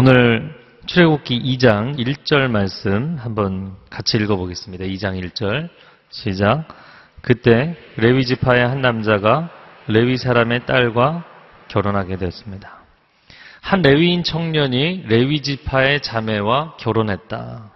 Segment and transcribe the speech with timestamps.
[0.00, 0.54] 오늘
[0.86, 4.84] 출애굽기 2장 1절 말씀 한번 같이 읽어보겠습니다.
[4.84, 5.68] 2장 1절
[6.10, 6.68] 시작.
[7.20, 9.50] 그때 레위 지파의 한 남자가
[9.88, 11.24] 레위 사람의 딸과
[11.66, 12.78] 결혼하게 되었습니다.
[13.60, 17.72] 한 레위인 청년이 레위 지파의 자매와 결혼했다.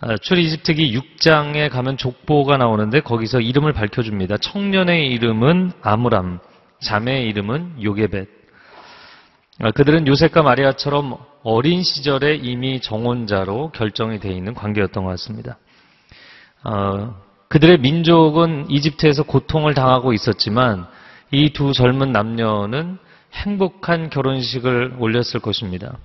[0.00, 4.38] 아, 출이집트기 6장에 가면 족보가 나오는데 거기서 이름을 밝혀줍니다.
[4.38, 6.40] 청년의 이름은 아므람,
[6.80, 8.41] 자매의 이름은 요게벳.
[9.60, 15.58] 아, 그들은 요셉과 마리아처럼 어린 시절에 이미 정혼자로 결정이 되어 있는 관계였던 것 같습니다.
[16.64, 17.14] 어,
[17.48, 20.86] 그들의 민족은 이집트에서 고통을 당하고 있었지만
[21.32, 22.98] 이 두 젊은 남녀는
[23.32, 25.96] 행복한 결혼식을 올렸을 것입니다.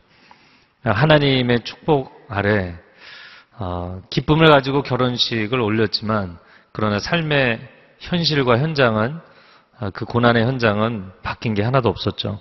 [0.84, 2.76] 하나님의 축복 아래
[3.60, 6.38] 어, 기쁨을 가지고 결혼식을 올렸지만
[6.72, 7.60] 그러나 삶의
[7.99, 9.20] 현실과 현장은
[9.80, 12.40] 어, 그 고난의 현장은 바뀐 게 하나도 없었죠.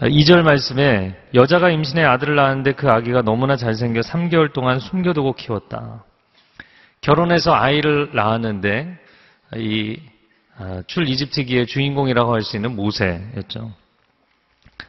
[0.00, 6.04] 2절 말씀에 여자가 임신해 아들을 낳았는데 그 아기가 너무나 잘생겨 3개월 동안 숨겨두고 키웠다.
[7.00, 8.98] 결혼해서 아이를 낳았는데
[9.56, 10.00] 이
[10.56, 13.72] 아, 출 이집트기의 주인공이라고 할 수 있는 모세였죠.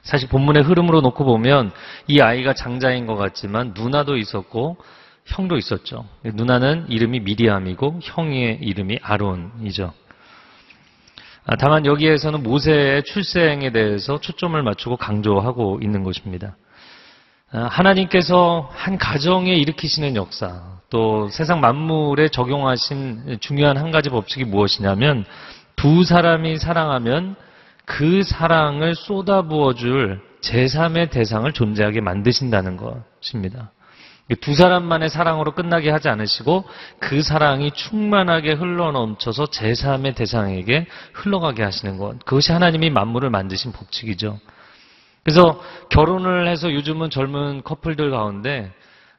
[0.01, 1.71] 사실 본문의 흐름으로 놓고 보면
[2.07, 4.77] 이 아이가 장자인 것 같지만 누나도 있었고
[5.25, 6.05] 형도 있었죠.
[6.23, 9.93] 누나는 이름이 미리암이고 형의 이름이 아론이죠.
[11.47, 16.55] 아, 다만 여기에서는 모세의 출생에 대해서 초점을 맞추고 강조하고 있는 것입니다.
[17.51, 25.23] 아, 하나님께서 한 가정에 일으키시는 역사, 또 세상 만물에 적용하신 중요한 한 가지 법칙이 무엇이냐면
[25.75, 27.35] 두 사람이 사랑하면
[27.85, 33.71] 그 사랑을 쏟아부어 줄 제3의 대상을 존재하게 만드신다는 것입니다.
[34.41, 36.65] 두 사람만의 사랑으로 끝나게 하지 않으시고
[36.99, 42.17] 그 사랑이 충만하게 흘러넘쳐서 제3의 대상에게 흘러가게 하시는 것.
[42.25, 44.39] 그것이 하나님이 만물을 만드신 법칙이죠.
[45.23, 48.71] 그래서 결혼을 해서 요즘은 젊은 커플들 가운데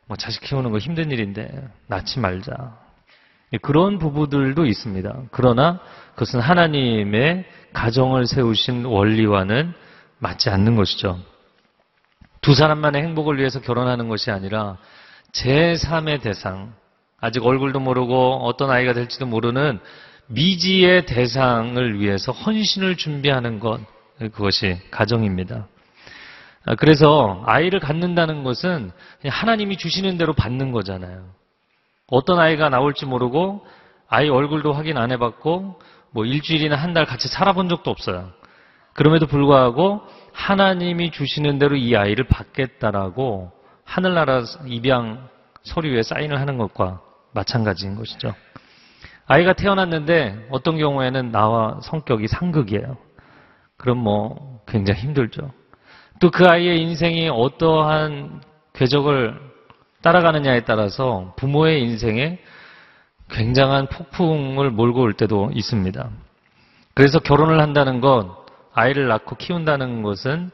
[0.06, 2.78] 뭐 자식 키우는 거 힘든 일인데 낳지 말자.
[3.62, 5.14] 그런 부부들도 있습니다.
[5.30, 5.78] 그러나
[6.14, 9.72] 그것은 하나님의 가정을 세우신 원리와는
[10.18, 11.20] 맞지 않는 것이죠.
[12.46, 14.76] 두 사람만의 행복을 위해서 결혼하는 것이 아니라
[15.32, 16.74] 제3의 대상,
[17.20, 19.80] 아직 얼굴도 모르고 어떤 아이가 될지도 모르는
[20.28, 23.80] 미지의 대상을 위해서 헌신을 준비하는 것,
[24.20, 25.66] 그것이 가정입니다.
[26.66, 28.92] 아, 그래서 아이를 갖는다는 것은
[29.26, 31.24] 하나님이 주시는 대로 받는 거잖아요.
[32.06, 33.66] 어떤 아이가 나올지 모르고
[34.06, 35.80] 아이 얼굴도 확인 안 해봤고
[36.12, 38.30] 뭐 일주일이나 한 달 같이 살아본 적도 없어요.
[38.96, 40.00] 그럼에도 불구하고
[40.32, 43.52] 하나님이 주시는 대로 이 아이를 받겠다라고
[43.84, 45.28] 하늘나라 입양
[45.62, 47.00] 서류에 사인을 하는 것과
[47.32, 48.34] 마찬가지인 것이죠.
[49.26, 52.96] 아이가 태어났는데 어떤 경우에는 나와 성격이 상극이에요.
[53.76, 55.52] 그럼 뭐 굉장히 힘들죠.
[56.20, 58.40] 또 그 아이의 인생이 어떠한
[58.72, 59.38] 궤적을
[60.02, 62.38] 따라가느냐에 따라서 부모의 인생에
[63.30, 66.08] 굉장한 폭풍을 몰고 올 때도 있습니다.
[66.94, 68.45] 그래서 결혼을 한다는 것,
[68.76, 70.50] 아이를 낳고 키운다는 것은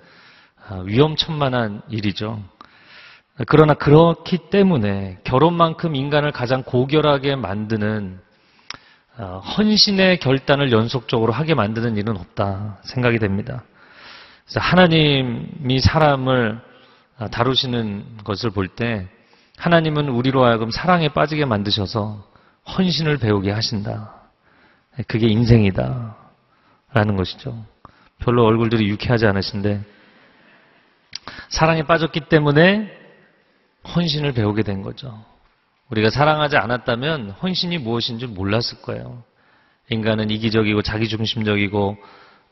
[0.69, 2.41] 아, 위험천만한 일이죠.
[3.49, 8.21] 그러나 그렇기 때문에 결혼만큼 인간을 가장 고결하게 만드는
[9.19, 13.65] 아, 헌신의 결단을 연속적으로 하게 만드는 일은 없다 생각이 됩니다.
[14.45, 16.61] 그래서 하나님이 사람을
[17.19, 19.09] 아, 다루시는 것을 볼 때
[19.59, 22.25] 하나님은 우리로 하여금 사랑에 빠지게 만드셔서
[22.77, 24.15] 헌신을 배우게 하신다.
[25.09, 26.17] 그게 인생이다.
[26.93, 27.72] 라는 것이죠.
[28.23, 29.83] 별로 얼굴들이 유쾌하지 않으신데
[31.49, 32.91] 사랑에 빠졌기 때문에
[33.95, 35.25] 헌신을 배우게 된 거죠.
[35.91, 39.23] 우리가 사랑하지 않았다면 헌신이 무엇인지 몰랐을 거예요.
[39.91, 41.99] 인간은 이기적이고 자기중심적이고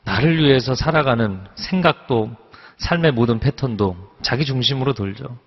[0.03, 2.35] 나를 위해서 살아가는 생각도
[2.77, 5.37] 삶의 모든 패턴도 자기 중심으로 돌죠.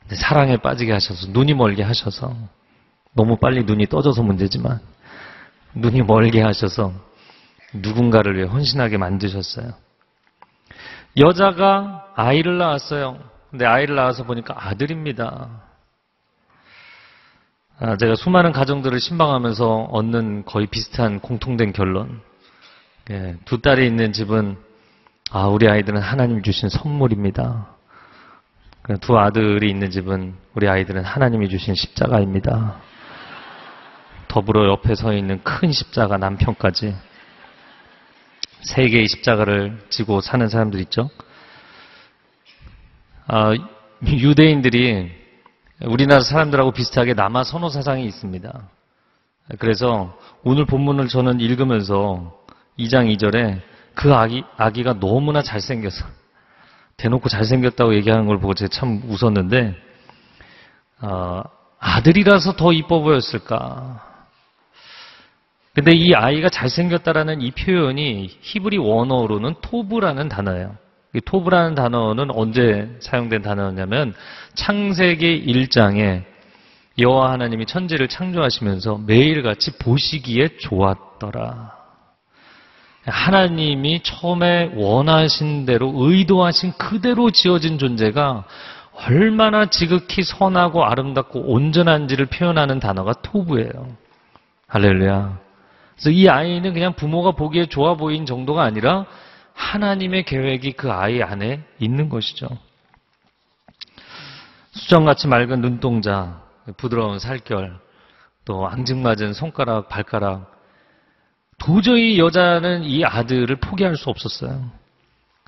[0.00, 2.34] 근데 사랑에 빠지게 하셔서 눈이 멀게 하셔서
[3.14, 4.80] 너무 빨리 눈이 떠져서 문제지만
[5.74, 6.92] 눈이 멀게 하셔서
[7.82, 9.72] 누군가를 위해 헌신하게 만드셨어요.
[11.16, 13.18] 여자가 아이를 낳았어요.
[13.50, 15.62] 근데 아이를 낳아서 보니까 아들입니다.
[17.78, 22.20] 아, 제가 수많은 가정들을 신방하면서 얻는 거의 비슷한 공통된 결론.
[23.10, 24.56] 예, 두 딸이 있는 집은
[25.30, 27.76] 아, 우리 아이들은 하나님 주신 선물입니다.
[28.86, 32.76] 그두 아들이 있는 집은 우리 아이들은 하나님이 주신 십자가입니다.
[34.28, 36.94] 더불어 옆에 서 있는 큰 십자가 남편까지
[38.66, 41.08] 세 개의 십자가를 지고 사는 사람들 있죠.
[43.28, 43.52] 아,
[44.04, 45.08] 유대인들이
[45.84, 48.68] 우리나라 사람들하고 비슷하게 남아 선호 사상이 있습니다.
[49.60, 52.36] 그래서 오늘 본문을 저는 읽으면서
[52.76, 53.60] 2장 2절에
[53.94, 56.04] 그 아기, 아기가 너무나 잘생겨서
[56.96, 59.76] 대놓고 잘생겼다고 얘기하는 걸 보고 제가 참 웃었는데,
[61.02, 61.42] 어,
[61.78, 64.15] 아들이라서 더 이뻐 보였을까?
[65.76, 70.74] 근데 이 아이가 잘생겼다라는 이 표현이 히브리 원어로는 토브라는 단어예요.
[71.14, 74.14] 이 토브라는 단어는 언제 사용된 단어냐면
[74.54, 76.22] 창세기 1장에
[76.98, 81.76] 여호와 하나님이 천지를 창조하시면서 매일같이 보시기에 좋았더라.
[83.04, 88.44] 하나님이 처음에 원하신 대로 의도하신 그대로 지어진 존재가
[89.10, 93.88] 얼마나 지극히 선하고 아름답고 온전한지를 표현하는 단어가 토브예요.
[94.68, 95.45] 할렐루야.
[95.96, 99.06] 그래서 이 아이는 그냥 부모가 보기에 좋아 보인 정도가 아니라
[99.54, 102.48] 하나님의 계획이 그 아이 안에 있는 것이죠.
[104.72, 106.42] 수정같이 맑은 눈동자,
[106.76, 107.78] 부드러운 살결,
[108.44, 110.52] 또 앙증맞은 손가락, 발가락.
[111.58, 114.70] 도저히 여자는 이 아들을 포기할 수 없었어요.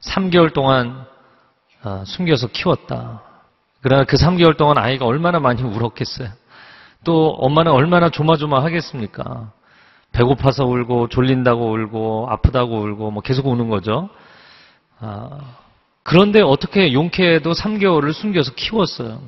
[0.02, 1.04] 3개월 동안
[1.82, 3.22] 아, 숨겨서 키웠다.
[3.82, 6.30] 그러나 그 3개월 동안 아이가 얼마나 많이 울었겠어요.
[7.04, 9.52] 또 엄마는 얼마나 조마조마하겠습니까?
[10.12, 14.08] 배고파서 울고 졸린다고 울고 아프다고 울고 뭐 계속 우는 거죠.
[15.00, 15.38] 아,
[16.02, 19.20] 그런데 어떻게 용케도 3개월을 숨겨서 키웠어요.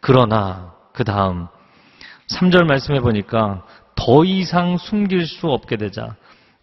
[0.00, 1.46] 그러나 그 다음
[2.28, 3.64] 3절 말씀해 보니까
[3.94, 6.16] 더 이상 숨길 수 없게 되자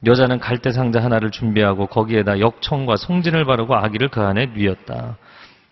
[0.06, 5.18] 여자는 갈대 상자 하나를 준비하고 거기에다 역청과 송진을 바르고 아기를 그 안에 뉘었다.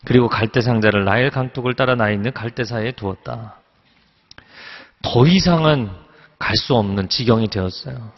[0.05, 3.55] 그리고 갈대 상자를 나일 강둑을 따라 나 있는 갈대사에 두었다.
[5.01, 5.89] 더 이상은
[6.39, 8.11] 갈 수 없는 지경이 되었어요.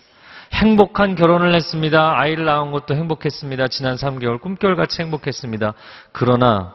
[0.54, 2.20] 행복한 결혼을 했습니다.
[2.20, 3.68] 아이를 낳은 것도 행복했습니다.
[3.68, 5.74] 지난 3개월 꿈결같이 행복했습니다.
[6.12, 6.74] 그러나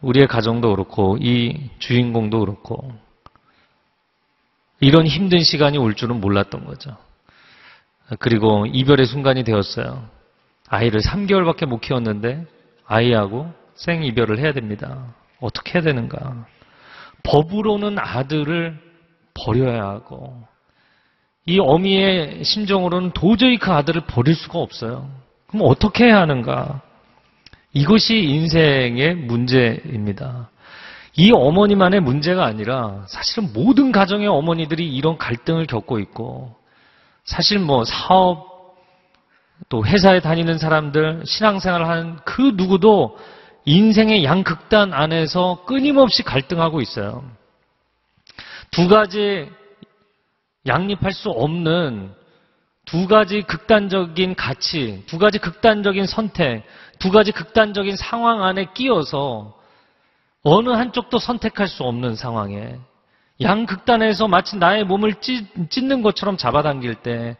[0.00, 2.92] 우리의 가정도 그렇고 이 주인공도 그렇고
[4.80, 6.96] 이런 힘든 시간이 올 줄은 몰랐던 거죠.
[8.18, 10.06] 그리고 이별의 순간이 되었어요.
[10.68, 12.44] 아이를 3개월밖에 못 키웠는데
[12.86, 15.14] 아이하고 생 이별을 해야 됩니다.
[15.40, 16.46] 어떻게 해야 되는가?
[17.22, 18.78] 법으로는 아들을
[19.34, 20.46] 버려야 하고
[21.46, 25.10] 이 어미의 심정으로는 도저히 그 아들을 버릴 수가 없어요.
[25.46, 26.80] 그럼 어떻게 해야 하는가?
[27.72, 30.50] 이것이 인생의 문제입니다.
[31.16, 36.56] 이 어머니만의 문제가 아니라 사실은 모든 가정의 어머니들이 이런 갈등을 겪고 있고
[37.24, 38.52] 사실 뭐 사업
[39.68, 43.16] 또 회사에 다니는 사람들 신앙생활을 하는 그 누구도
[43.64, 47.24] 인생의 양극단 안에서 끊임없이 갈등하고 있어요.
[48.70, 49.48] 두 가지
[50.66, 52.12] 양립할 수 없는
[52.84, 56.64] 두 가지 극단적인 가치, 두 가지 극단적인 선택,
[56.98, 59.58] 두 가지 극단적인 상황 안에 끼어서
[60.42, 62.76] 어느 한쪽도 선택할 수 없는 상황에
[63.40, 67.36] 양극단에서 마치 나의 몸을 찢, 찢는 것처럼 잡아당길 때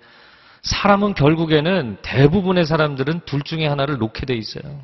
[0.62, 4.80] 사람은 결국에는 대부분의 사람들은 둘 중에 하나를 놓게 돼 있어요.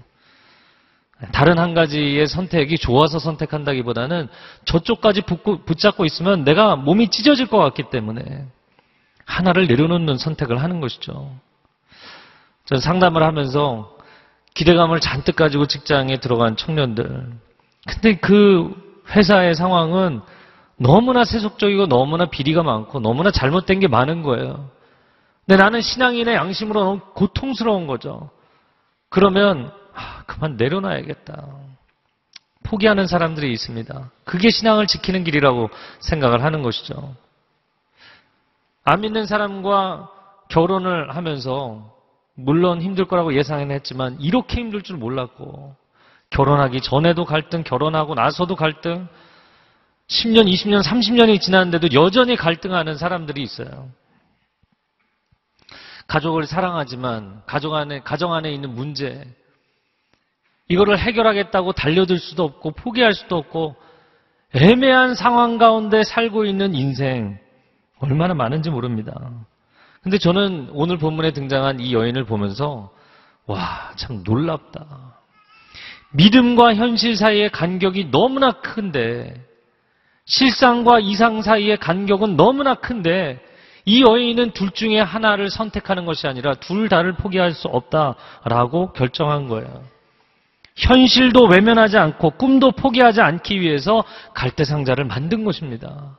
[1.32, 4.28] 다른 한 가지의 선택이 좋아서 선택한다기보다는
[4.64, 8.46] 저쪽까지 붙고, 붙잡고 있으면 내가 몸이 찢어질 것 같기 때문에
[9.26, 11.30] 하나를 내려놓는 선택을 하는 것이죠.
[12.64, 13.96] 전 상담을 하면서
[14.54, 17.30] 기대감을 잔뜩 가지고 직장에 들어간 청년들.
[17.86, 18.74] 근데 그
[19.14, 20.22] 회사의 상황은
[20.76, 24.70] 너무나 세속적이고 너무나 비리가 많고 너무나 잘못된 게 많은 거예요.
[25.46, 28.30] 근데 나는 신앙인의 양심으로 너무 고통스러운 거죠.
[29.10, 31.46] 그러면 아, 그만 내려놔야겠다.
[32.62, 34.10] 포기하는 사람들이 있습니다.
[34.24, 35.70] 그게 신앙을 지키는 길이라고
[36.00, 37.16] 생각을 하는 것이죠.
[38.84, 40.10] 안 믿는 사람과
[40.48, 41.94] 결혼을 하면서
[42.34, 45.74] 물론 힘들 거라고 예상은 했지만 이렇게 힘들 줄 몰랐고
[46.30, 49.08] 결혼하기 전에도 갈등, 결혼하고 나서도 갈등,
[50.08, 53.90] 10년, 20년, 30년이 지났는데도 여전히 갈등하는 사람들이 있어요.
[56.06, 59.24] 가족을 사랑하지만 가족 안에 가정 안에 있는 문제
[60.70, 63.74] 이거를 해결하겠다고 달려들 수도 없고 포기할 수도 없고
[64.54, 67.38] 애매한 상황 가운데 살고 있는 인생
[67.98, 69.12] 얼마나 많은지 모릅니다.
[70.00, 72.90] 근데 저는 오늘 본문에 등장한 이 여인을 보면서
[73.46, 74.86] 와, 참 놀랍다.
[76.12, 79.34] 믿음과 현실 사이의 간격이 너무나 큰데
[80.24, 83.40] 실상과 이상 사이의 간격은 너무나 큰데
[83.84, 89.82] 이 여인은 둘 중에 하나를 선택하는 것이 아니라 둘 다를 포기할 수 없다라고 결정한 거예요.
[90.76, 96.18] 현실도 외면하지 않고 꿈도 포기하지 않기 위해서 갈대상자를 만든 것입니다.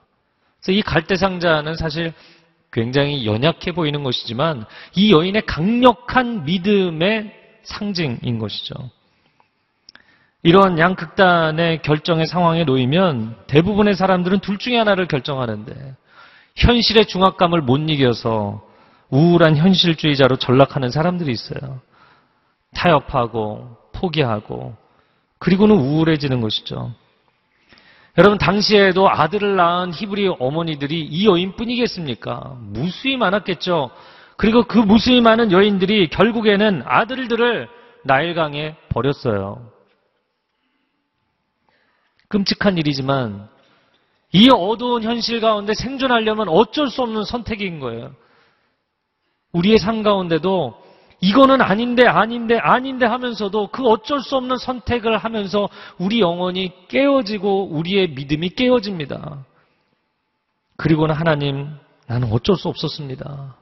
[0.60, 2.14] 그래서 이 갈대상자는 사실
[2.72, 4.66] 굉장히 연약해 보이는 것이지만
[4.96, 8.76] 이 여인의 강력한 믿음의 상징인 것이죠.
[10.44, 15.96] 이런 양극단의 결정의 상황에 놓이면 대부분의 사람들은 둘 중에 하나를 결정하는데
[16.56, 18.66] 현실의 중압감을 못 이겨서
[19.10, 21.82] 우울한 현실주의자로 전락하는 사람들이 있어요.
[22.74, 24.76] 타협하고 포기하고
[25.38, 26.94] 그리고는 우울해지는 것이죠.
[28.18, 32.58] 여러분 당시에도 아들을 낳은 히브리 어머니들이 이 여인뿐이겠습니까?
[32.60, 33.92] 무수히 많았겠죠.
[34.36, 37.70] 그리고 그 무수히 많은 여인들이 결국에는 아들들을
[38.04, 39.72] 나일강에 버렸어요.
[42.28, 43.48] 끔찍한 일이지만
[44.34, 48.14] 이 어두운 현실 가운데 생존하려면 어쩔 수 없는 선택인 거예요.
[49.52, 50.81] 우리의 삶 가운데도
[51.22, 58.10] 이거는 아닌데 아닌데 아닌데 하면서도 그 어쩔 수 없는 선택을 하면서 우리 영혼이 깨어지고 우리의
[58.10, 59.46] 믿음이 깨어집니다.
[60.78, 61.70] 그리고는 하나님
[62.08, 63.56] 나는 어쩔 수 없었습니다.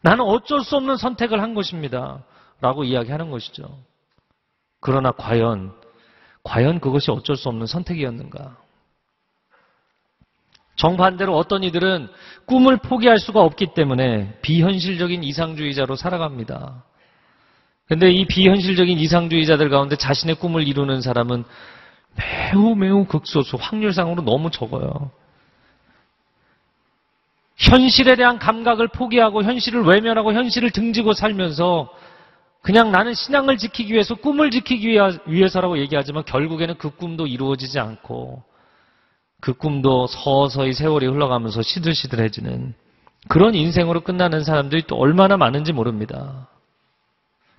[0.00, 2.24] 나는 어쩔 수 없는 선택을 한 것입니다.
[2.62, 3.78] 라고 이야기하는 것이죠.
[4.80, 5.74] 그러나 과연
[6.44, 8.56] 과연 그것이 어쩔 수 없는 선택이었는가?
[10.76, 12.08] 정반대로 어떤 이들은
[12.46, 16.84] 꿈을 포기할 수가 없기 때문에 비현실적인 이상주의자로 살아갑니다.
[17.88, 21.44] 근데 이 비현실적인 이상주의자들 가운데 자신의 꿈을 이루는 사람은
[22.16, 25.10] 매우 매우 극소수, 확률상으로 너무 적어요.
[27.56, 31.90] 현실에 대한 감각을 포기하고 현실을 외면하고 현실을 등지고 살면서
[32.60, 34.88] 그냥 나는 신앙을 지키기 위해서 꿈을 지키기
[35.26, 38.42] 위해서라고 얘기하지만 결국에는 그 꿈도 이루어지지 않고
[39.40, 42.74] 그 꿈도 서서히 세월이 흘러가면서 시들시들해지는
[43.28, 46.48] 그런 인생으로 끝나는 사람들이 또 얼마나 많은지 모릅니다.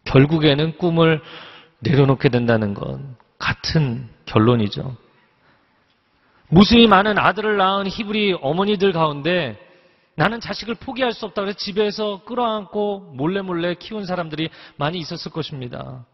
[0.06, 1.22] 결국에는 꿈을
[1.80, 4.96] 내려놓게 된다는 건 같은 결론이죠.
[6.50, 9.60] 무수히 많은 아들을 낳은 히브리 어머니들 가운데
[10.16, 16.06] 나는 자식을 포기할 수 없다 그래서 집에서 끌어안고 몰래 몰래 키운 사람들이 많이 있었을 것입니다.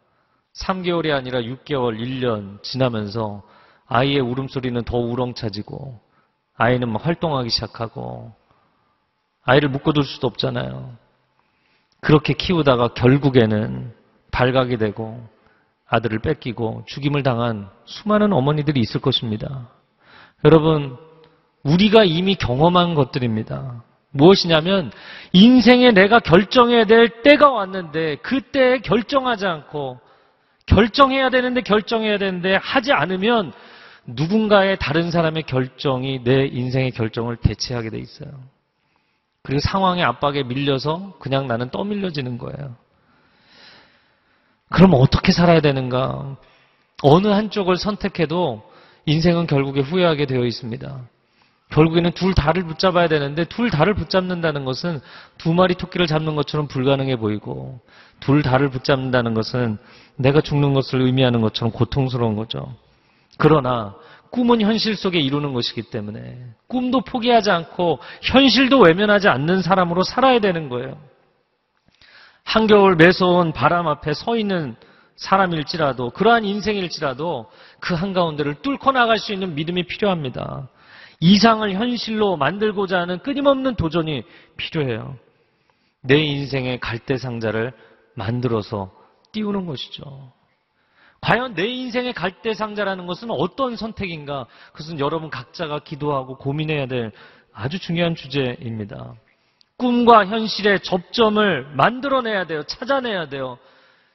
[0.56, 3.44] 3개월이 아니라 6개월, 1년 지나면서
[3.88, 6.00] 아이의 울음소리는 더 우렁차지고
[6.56, 8.34] 아이는 막 활동하기 시작하고
[9.44, 10.96] 아이를 묶어둘 수도 없잖아요.
[12.02, 13.94] 그렇게 키우다가 결국에는
[14.32, 15.28] 발각이 되고
[15.88, 19.70] 아들을 뺏기고 죽임을 당한 수많은 어머니들이 있을 것입니다.
[20.46, 20.96] 여러분,
[21.64, 23.84] 우리가 이미 경험한 것들입니다.
[24.12, 24.92] 무엇이냐면
[25.34, 30.00] 인생에 내가 결정해야 될 때가 왔는데 그때에 결정하지 않고
[30.66, 33.52] 결정해야 되는데 결정해야 되는데 하지 않으면
[34.06, 38.30] 누군가의 다른 사람의 결정이 내 인생의 결정을 대체하게 돼 있어요.
[39.44, 42.76] 그리고 상황의 압박에 밀려서 그냥 나는 떠밀려지는 거예요.
[44.70, 46.38] 그럼 어떻게 살아야 되는가?
[47.02, 48.64] 어느 한쪽을 선택해도
[49.06, 51.00] 인생은 결국에 후회하게 되어 있습니다.
[51.70, 55.02] 결국에는 둘 다를 붙잡아야 되는데 둘 다를 붙잡는다는 것은
[55.38, 57.80] 두 마리 토끼를 잡는 것처럼 불가능해 보이고
[58.20, 59.78] 둘 다를 붙잡는다는 것은
[60.16, 62.76] 내가 죽는 것을 의미하는 것처럼 고통스러운 거죠.
[63.38, 63.96] 그러나
[64.32, 70.70] 꿈은 현실 속에 이루는 것이기 때문에 꿈도 포기하지 않고 현실도 외면하지 않는 사람으로 살아야 되는
[70.70, 70.98] 거예요.
[72.44, 74.76] 한겨울 매서운 바람 앞에 서 있는
[75.16, 80.70] 사람일지라도 그러한 인생일지라도 그 한가운데를 뚫고 나갈 수 있는 믿음이 필요합니다.
[81.20, 84.24] 이상을 현실로 만들고자 하는 끊임없는 도전이
[84.58, 85.18] 필요해요.
[86.02, 87.74] 내 인생의 갈대 상자를
[88.16, 88.92] 만들어서
[89.34, 90.32] 띄우는 것이죠.
[91.22, 94.46] 과연 내 인생의 갈대 상자라는 것은 어떤 선택인가?
[94.72, 97.12] 그것은 여러분 각자가 기도하고 고민해야 될
[97.54, 99.14] 아주 중요한 주제입니다.
[99.78, 102.64] 꿈과 현실의 접점을 만들어내야 돼요.
[102.64, 103.58] 찾아내야 돼요.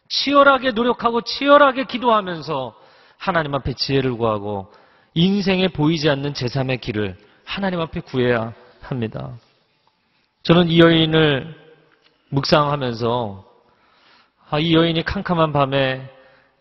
[0.08, 2.75] 치열하게 노력하고 치열하게 기도하면서
[3.16, 4.70] 하나님 앞에 지혜를 구하고
[5.14, 9.32] 인생에 보이지 않는 제3의 길을 하나님 앞에 구해야 합니다.
[10.42, 11.54] 저는 이 여인을
[12.28, 13.44] 묵상하면서
[14.50, 16.13] 아, 이 여인이 캄캄한 밤에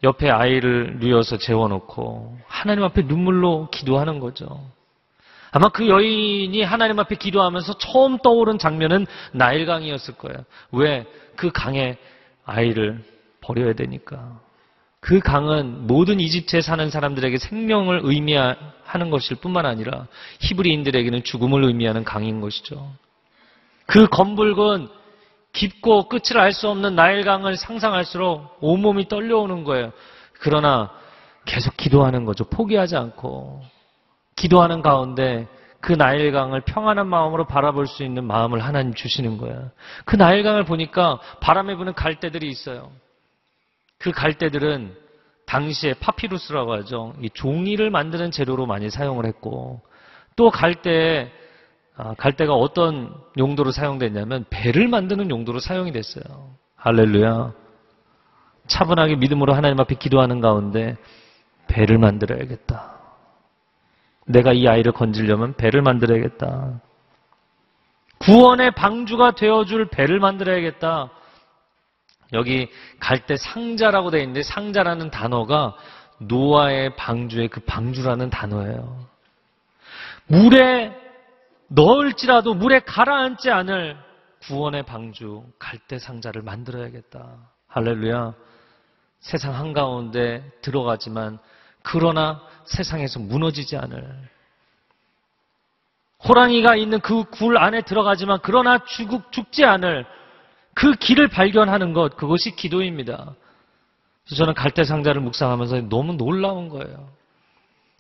[0.04, 4.62] 옆에 아이를 누워서 재워놓고 하나님 앞에 눈물로 기도하는 거죠.
[5.52, 10.38] 아마 그 여인이 하나님 앞에 기도하면서 처음 떠오른 장면은 나일강이었을 거예요.
[10.72, 11.06] 왜?
[11.36, 11.98] 그 강에
[12.44, 13.04] 아이를
[13.40, 14.40] 버려야 되니까.
[15.00, 20.08] 그 강은 모든 이집트에 사는 사람들에게 생명을 의미하는 것일 뿐만 아니라
[20.40, 22.92] 히브리인들에게는 죽음을 의미하는 강인 것이죠.
[23.86, 24.88] 그 검붉은
[25.54, 29.92] 깊고 끝을 알 수 없는 나일강을 상상할수록 온몸이 떨려오는 거예요.
[30.40, 30.92] 그러나
[31.46, 32.44] 계속 기도하는 거죠.
[32.46, 33.62] 포기하지 않고.
[34.36, 35.48] 기도하는 가운데
[35.80, 39.70] 그 나일강을 평안한 마음으로 바라볼 수 있는 마음을 하나님 주시는 거예요.
[40.06, 42.92] 그 나일강을 보니까 바람에 부는 갈대들이 있어요.
[44.00, 44.96] 그 갈대들은
[45.46, 47.14] 당시에 파피루스라고 하죠.
[47.22, 49.82] 이 종이를 만드는 재료로 많이 사용을 했고
[50.36, 51.43] 또 갈대 아,
[52.18, 56.56] 갈대가 어떤 용도로 사용됐냐면 배를 만드는 용도로 사용이 됐어요.
[56.76, 57.54] 할렐루야.
[58.68, 60.98] 차분하게 믿음으로 하나님 앞에 기도하는 가운데
[61.68, 62.94] 배를 만들어야겠다.
[64.26, 66.82] 내가 이 아이를 건지려면 배를 만들어야겠다.
[68.20, 71.12] 구원의 방주가 되어줄 배를 만들어야겠다.
[72.32, 72.70] 여기
[73.00, 75.76] 갈때 상자라고 되어 있는데 상자라는 단어가
[76.20, 79.06] 노아의 방주의 그 방주라는 단어예요.
[80.28, 81.03] 물에
[81.74, 83.98] 넣을지라도 물에 가라앉지 않을
[84.44, 87.38] 구원의 방주, 갈대 상자를 만들어야겠다.
[87.68, 88.34] 할렐루야.
[89.22, 91.40] 세상 한가운데 들어가지만
[91.82, 94.30] 그러나 세상에서 무너지지 않을
[96.28, 100.06] 호랑이가 있는 그 굴 안에 들어가지만 그러나 죽, 죽지 않을
[100.74, 103.34] 그 길을 발견하는 것 그것이 기도입니다.
[104.24, 107.10] 그래서 저는 갈대 상자를 묵상하면서 너무 놀라운 거예요.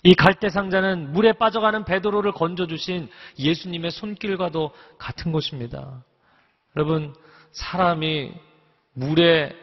[0.03, 6.03] 이 갈대 상자는 물에 빠져가는 베드로를 건져 주신 예수님의 손길과도 같은 것입니다.
[6.75, 7.13] 여러분
[7.53, 8.31] 사람이
[8.93, 9.55] 물에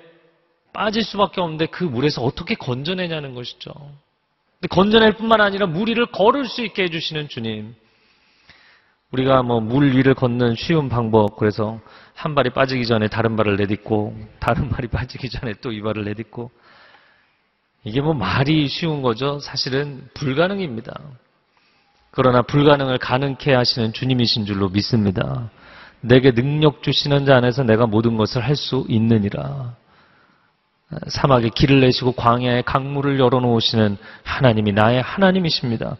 [0.73, 3.73] 빠질 수밖에 없는데 그 물에서 어떻게 건져내냐는 것이죠.
[4.71, 7.75] 건져낼 뿐만 아니라 물 위를 걸을 수 있게 해주시는 주님.
[9.13, 11.81] 우리가 뭐 물 위를 걷는 쉬운 방법, 그래서
[12.15, 16.53] 한 발이 빠지기 전에 다른 발을 내딛고, 다른 발이 빠지기 전에 또 이 발을 내딛고,
[17.85, 19.39] 이게 뭐 말이 쉬운 거죠?
[19.41, 20.93] 사실은 불가능입니다.
[22.11, 25.51] 그러나 불가능을 가능케 하시는 주님이신 줄로 믿습니다.
[26.01, 29.75] 내게 능력 주시는 자 안에서 내가 모든 것을 할 수 있느니라.
[31.07, 35.97] 사막에 길을 내시고 광야에 강물을 열어놓으시는 하나님이 나의 하나님이십니다.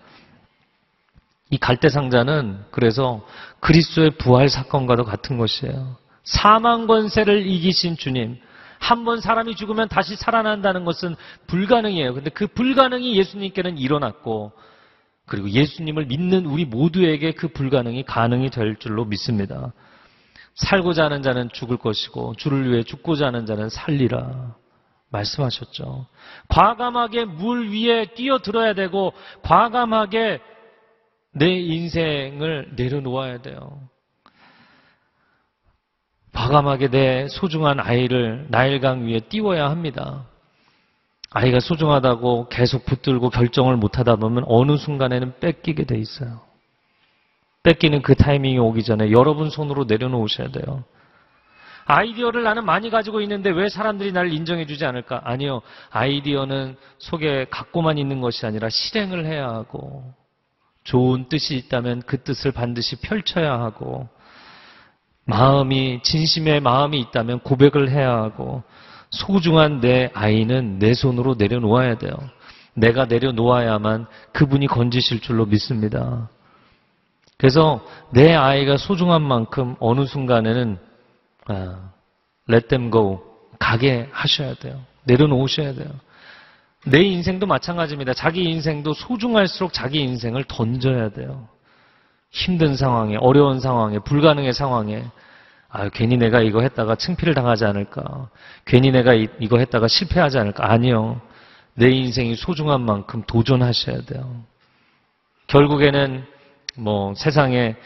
[1.51, 3.25] 이 갈대상자는 그래서
[3.61, 5.97] 그리스도의 부활 사건과도 같은 것이에요.
[6.25, 8.39] 사망 권세를 이기신 주님.
[8.81, 11.15] 한 번 사람이 죽으면 다시 살아난다는 것은
[11.47, 12.15] 불가능이에요.
[12.15, 14.53] 근데 그 불가능이 예수님께는 일어났고,
[15.27, 19.73] 그리고 예수님을 믿는 우리 모두에게 그 불가능이 가능이 될 줄로 믿습니다.
[20.55, 24.57] 살고자 하는 자는 죽을 것이고, 주를 위해 죽고자 하는 자는 살리라.
[25.11, 26.07] 말씀하셨죠.
[26.49, 30.41] 과감하게 물 위에 뛰어들어야 되고, 과감하게
[31.35, 33.89] 내 인생을 내려놓아야 돼요.
[36.33, 40.25] 과감하게 내 소중한 아이를 나일강 위에 띄워야 합니다.
[41.31, 46.41] 아이가 소중하다고 계속 붙들고 결정을 못하다 보면 어느 순간에는 뺏기게 돼 있어요.
[47.63, 50.85] 뺏기는 그 타이밍이 오기 전에 여러분 손으로 내려놓으셔야 돼요.
[51.85, 55.23] 아이디어를 나는 많이 가지고 있는데 왜 사람들이 나를 인정해주지 않을까?
[55.25, 55.61] 아니요.
[55.91, 60.05] 아이디어는 속에 갖고만 있는 것이 아니라 실행을 해야 하고
[60.85, 64.09] 좋은 뜻이 있다면 그 뜻을 반드시 펼쳐야 하고
[65.25, 68.63] 마음이 진심의 마음이 있다면 고백을 해야 하고
[69.11, 72.13] 소중한 내 아이는 내 손으로 내려놓아야 돼요.
[72.75, 76.29] 내가 내려놓아야만 그분이 건지실 줄로 믿습니다.
[77.37, 80.79] 그래서 내 아이가 소중한 만큼 어느 순간에는
[81.47, 81.91] 아,
[82.49, 83.23] let them go
[83.59, 84.81] 가게 하셔야 돼요.
[85.05, 85.89] 내려놓으셔야 돼요.
[86.87, 88.15] 내 인생도 마찬가지입니다.
[88.15, 91.49] 자기 인생도 소중할수록 자기 인생을 던져야 돼요.
[92.31, 95.05] 힘든 상황에, 어려운 상황에, 불가능의 상황에,
[95.69, 98.29] 아, 괜히 내가 이거 했다가 창피를 당하지 않을까?
[98.65, 100.71] 괜히 내가 이, 이거 했다가 실패하지 않을까?
[100.71, 101.21] 아니요.
[101.75, 104.43] 내 인생이 소중한 만큼 도전하셔야 돼요.
[105.47, 106.25] 결국에는
[106.77, 107.77] 뭐 세상의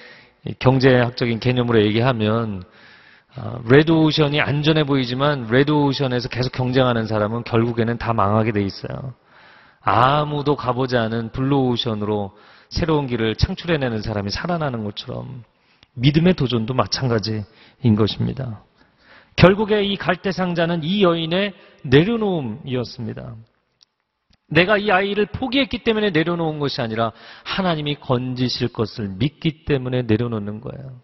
[0.59, 2.65] 경제학적인 개념으로 얘기하면
[3.37, 9.15] 아, 레드오션이 안전해 보이지만 레드오션에서 계속 경쟁하는 사람은 결국에는 다 망하게 돼 있어요.
[9.81, 12.33] 아무도 가보지 않은 블루오션으로
[12.75, 15.45] 새로운 길을 창출해내는 사람이 살아나는 것처럼
[15.95, 17.45] 믿음의 도전도 마찬가지인
[17.97, 18.63] 것입니다.
[19.37, 23.35] 결국에 이 갈대 상자는 이 여인의 내려놓음이었습니다.
[24.49, 27.13] 내가 이 아이를 포기했기 때문에 내려놓은 것이 아니라
[27.45, 31.01] 하나님이 건지실 것을 믿기 때문에 내려놓는 거예요.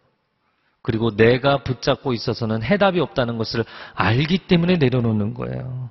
[0.82, 5.90] 그리고 내가 붙잡고 있어서는 해답이 없다는 것을 알기 때문에 내려놓는 거예요.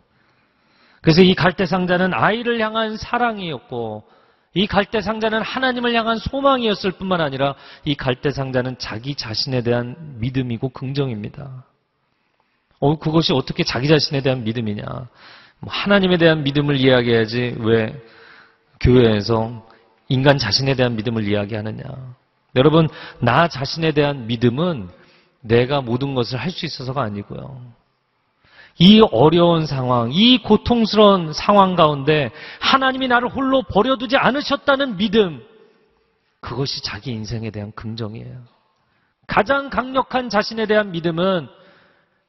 [1.01, 4.03] 그래서 이 갈대 상자는 아이를 향한 사랑이었고
[4.53, 10.69] 이 갈대 상자는 하나님을 향한 소망이었을 뿐만 아니라 이 갈대 상자는 자기 자신에 대한 믿음이고
[10.69, 11.65] 긍정입니다.
[12.79, 14.83] 어, 그것이 어떻게 자기 자신에 대한 믿음이냐?
[14.85, 17.93] 뭐 하나님에 대한 믿음을 이야기해야지 왜
[18.79, 19.67] 교회에서
[20.07, 21.83] 인간 자신에 대한 믿음을 이야기하느냐?
[22.55, 22.87] 여러분,
[23.19, 24.89] 나 자신에 대한 믿음은
[25.41, 27.61] 내가 모든 것을 할 수 있어서가 아니고요.
[28.79, 35.43] 이 어려운 상황, 이 고통스러운 상황 가운데 하나님이 나를 홀로 버려두지 않으셨다는 믿음,
[36.39, 38.41] 그것이 자기 인생에 대한 긍정이에요.
[39.27, 41.47] 가장 강력한 자신에 대한 믿음은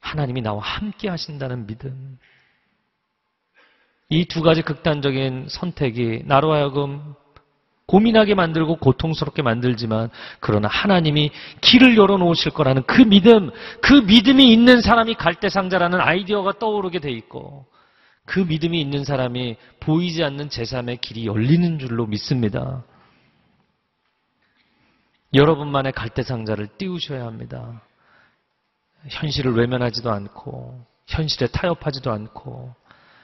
[0.01, 2.17] 하나님이 나와 함께 하신다는 믿음.
[4.09, 7.15] 이 두 가지 극단적인 선택이 나로 하여금
[7.91, 13.51] 고민하게 만들고 고통스럽게 만들지만 그러나 하나님이 길을 열어놓으실 거라는 그 믿음,
[13.81, 17.65] 그 믿음이 있는 사람이 갈대상자라는 아이디어가 떠오르게 돼 있고
[18.25, 22.85] 그 믿음이 있는 사람이 보이지 않는 제3의 길이 열리는 줄로 믿습니다.
[25.33, 27.81] 여러분만의 갈대상자를 띄우셔야 합니다.
[29.09, 32.73] 현실을 외면하지도 않고 현실에 타협하지도 않고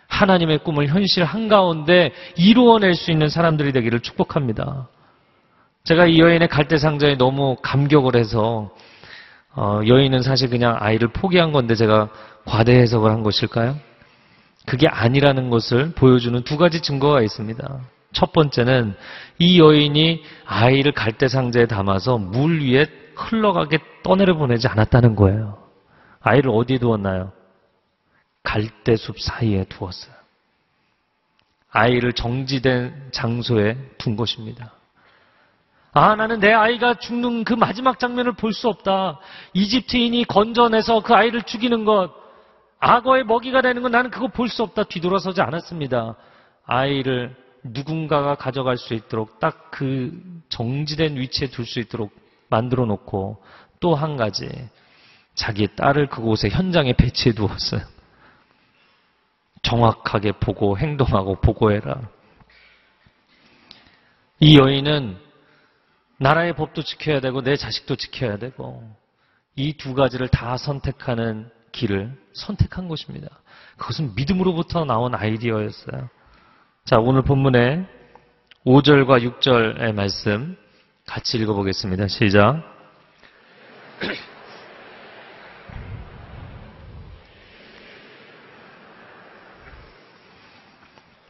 [0.07, 4.87] 하나님의 꿈을 현실 한가운데 이루어낼 수 있는 사람들이 되기를 축복합니다.
[5.83, 8.71] 제가 이 여인의 갈대 상자에 너무 감격을 해서
[9.55, 12.09] 어, 여인은 사실 그냥 아이를 포기한 건데 제가
[12.45, 13.75] 과대 해석을 한 것일까요?
[14.65, 17.79] 그게 아니라는 것을 보여주는 두 가지 증거가 있습니다.
[18.11, 18.95] 첫 번째는
[19.39, 25.57] 이 여인이 아이를 갈대 상자에 담아서 물 위에 흘러가게 떠내려 보내지 않았다는 거예요.
[26.21, 27.31] 아이를 어디에 두었나요?
[28.47, 30.13] 갈대숲 사이에 두었어요.
[31.69, 34.71] 아이를 정지된 장소에 둔 것입니다.
[35.91, 39.19] 아, 나는 내 아이가 죽는 그 마지막 장면을 볼 수 없다.
[39.53, 42.11] 이집트인이 건져내서 그 아이를 죽이는 것,
[42.79, 44.83] 악어의 먹이가 되는 건 나는 그거 볼 수 없다.
[44.83, 46.15] 뒤돌아서지 않았습니다.
[46.65, 50.13] 아이를 누군가가 가져갈 수 있도록 딱 그
[50.49, 52.11] 정지된 위치에 둘 수 있도록
[52.49, 53.43] 만들어 놓고
[53.81, 54.47] 또 한 가지,
[55.35, 57.81] 자기의 딸을 그곳에 현장에 배치해 두었어요.
[59.67, 62.01] 정확하게 보고 행동하고 보고해라.
[64.39, 65.17] 이 여인은
[66.19, 68.83] 나라의 법도 지켜야 되고 내 자식도 지켜야 되고
[69.55, 73.27] 이 두 가지를 다 선택하는 길을 선택한 것입니다.
[73.75, 76.09] 그것은 믿음으로부터 나온 아이디어였어요.
[76.85, 77.85] 자, 오늘 본문의
[78.65, 80.57] 5절과 6절의 말씀
[81.05, 82.07] 같이 읽어보겠습니다.
[82.07, 82.76] 시작.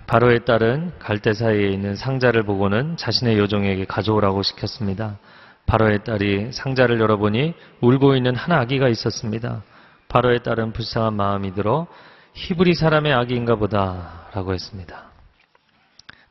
[0.07, 5.17] 바로의 딸은 갈대 사이에 있는 상자를 보고는 자신의 요정에게 가져오라고 시켰습니다.
[5.65, 9.63] 바로의 딸이 상자를 열어보니 울고 있는 한 아기가 있었습니다.
[10.07, 11.87] 바로의 딸은 불쌍한 마음이 들어
[12.33, 15.03] 히브리 사람의 아기인가 보다라고 했습니다.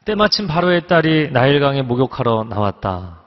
[0.07, 3.21] 때마침 바로의 딸이 나일강에 목욕하러 나왔다.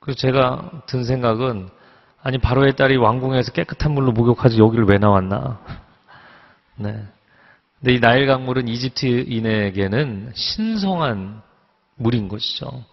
[0.00, 1.68] 그래서 제가 든 생각은
[2.22, 5.60] 아니 바로의 딸이 왕궁에서 깨끗한 물로 목욕하지 여기를 왜 나왔나?
[6.76, 7.04] 네.
[7.80, 11.42] 근데 이 나일 강물은 이집트인에게는 신성한
[11.96, 12.84] 물인 것이죠.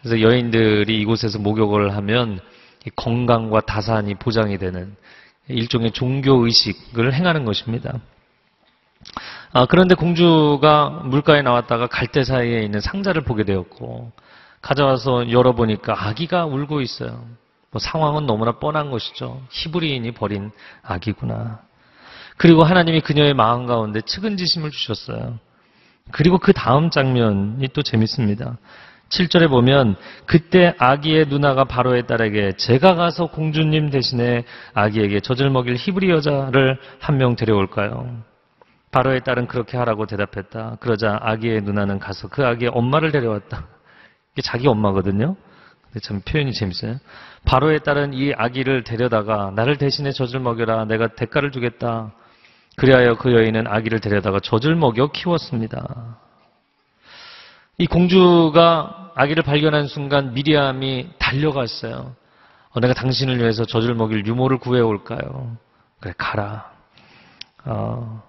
[0.00, 2.40] 그래서 여인들이 이곳에서 목욕을 하면
[2.84, 4.96] 이 건강과 다산이 보장이 되는
[5.48, 8.00] 일종의 종교 의식을 행하는 것입니다.
[9.52, 14.12] 아, 그런데 공주가 물가에 나왔다가 갈대 사이에 있는 상자를 보게 되었고
[14.60, 17.24] 가져와서 열어보니까 아기가 울고 있어요.
[17.70, 19.42] 뭐 상황은 너무나 뻔한 것이죠.
[19.50, 20.50] 히브리인이 버린
[20.82, 21.60] 아기구나.
[22.36, 25.38] 그리고 하나님이 그녀의 마음 가운데 측은지심을 주셨어요.
[26.10, 28.58] 그리고 그 다음 장면이 또 재밌습니다.
[29.10, 36.10] 7절에 보면 그때 아기의 누나가 바로의 딸에게 제가 가서 공주님 대신에 아기에게 젖을 먹일 히브리
[36.10, 38.22] 여자를 한 명 데려올까요?
[38.90, 40.78] 바로의 딸은 그렇게 하라고 대답했다.
[40.80, 43.66] 그러자 아기의 누나는 가서 그 아기의 엄마를 데려왔다.
[44.32, 45.36] 이게 자기 엄마거든요.
[45.84, 46.96] 근데 참 표현이 재밌어요.
[47.44, 50.86] 바로의 딸은 이 아기를 데려다가 나를 대신에 젖을 먹여라.
[50.86, 52.12] 내가 대가를 주겠다.
[52.76, 56.18] 그리하여 그 여인은 아기를 데려다가 젖을 먹여 키웠습니다.
[57.78, 62.14] 이 공주가 아기를 발견한 순간 미리암이 달려갔어요.
[62.70, 65.56] 어, 내가 당신을 위해서 젖을 먹일 유모를 구해올까요?
[66.00, 66.70] 그래, 가라.
[67.64, 68.22] 어,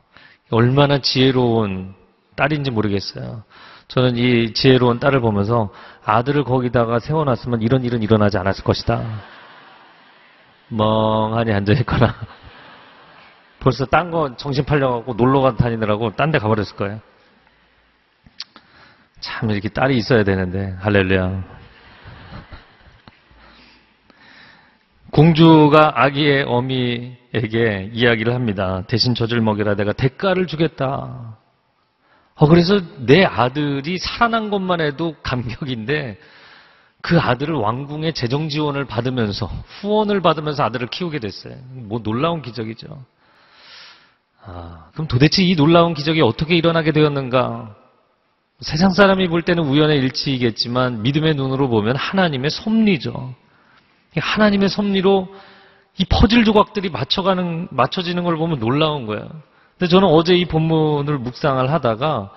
[0.49, 1.95] 얼마나 지혜로운
[2.36, 3.43] 딸인지 모르겠어요.
[3.88, 5.71] 저는 이 지혜로운 딸을 보면서
[6.03, 9.03] 아들을 거기다가 세워놨으면 이런 일은 일어나지 않았을 것이다.
[10.69, 12.15] 멍하니 앉아있거나
[13.63, 16.99] 벌써 딴 거 정신 팔려갖고 놀러 다니느라고 딴 데 가버렸을 거예요.
[19.21, 21.43] 참 이렇게 딸이 있어야 되는데 할렐루야.
[25.12, 28.84] 공주가 아기의 어미에게 이야기를 합니다.
[28.88, 31.38] 대신 젖을 먹여라 내가 대가를 주겠다.
[32.36, 36.17] 어, 그래서 내 아들이 살아난 것만 해도 감격인데
[37.02, 41.56] 그 아들을 왕궁의 재정 지원을 받으면서 후원을 받으면서 아들을 키우게 됐어요.
[41.69, 43.06] 뭐 놀라운 기적이죠.
[44.45, 47.75] 아, 그럼 도대체 이 놀라운 기적이 어떻게 일어나게 되었는가?
[48.60, 53.34] 세상 사람이 볼 때는 우연의 일치이겠지만 믿음의 눈으로 보면 하나님의 섭리죠.
[54.15, 55.27] 하나님의 섭리로
[55.97, 59.27] 이 퍼즐 조각들이 맞춰가는, 맞춰지는 걸 보면 놀라운 거예요.
[59.77, 62.32] 근데 저는 어제 이 본문을 묵상을 하다가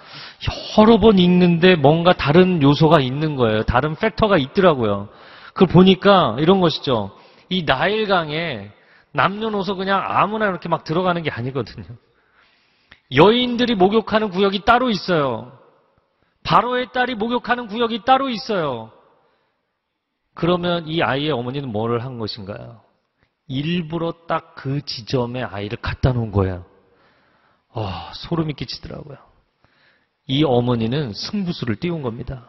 [0.78, 3.62] 여러 번 읽는데 뭔가 다른 요소가 있는 거예요.
[3.64, 5.08] 다른 팩터가 있더라고요.
[5.52, 7.12] 그걸 보니까 이런 것이죠.
[7.48, 8.70] 이 나일강에
[9.16, 11.86] 남녀노소 그냥 아무나 이렇게 막 들어가는 게 아니거든요.
[13.14, 15.58] 여인들이 목욕하는 구역이 따로 있어요.
[16.42, 18.92] 바로의 딸이 목욕하는 구역이 따로 있어요.
[20.34, 22.80] 그러면 이 아이의 어머니는 뭐를 한 것인가요?
[23.48, 26.64] 일부러 딱 그 지점에 아이를 갖다 놓은 거예요.
[27.72, 29.18] 와, 소름이 끼치더라고요.
[30.26, 32.48] 이 어머니는 승부수를 띄운 겁니다.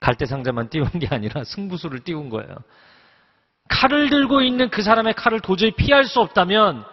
[0.00, 2.56] 갈대상자만 띄운 게 아니라 승부수를 띄운 거예요.
[3.72, 6.84] 칼을 들고 있는 그 사람의 칼을 도저히 피할 수 없다면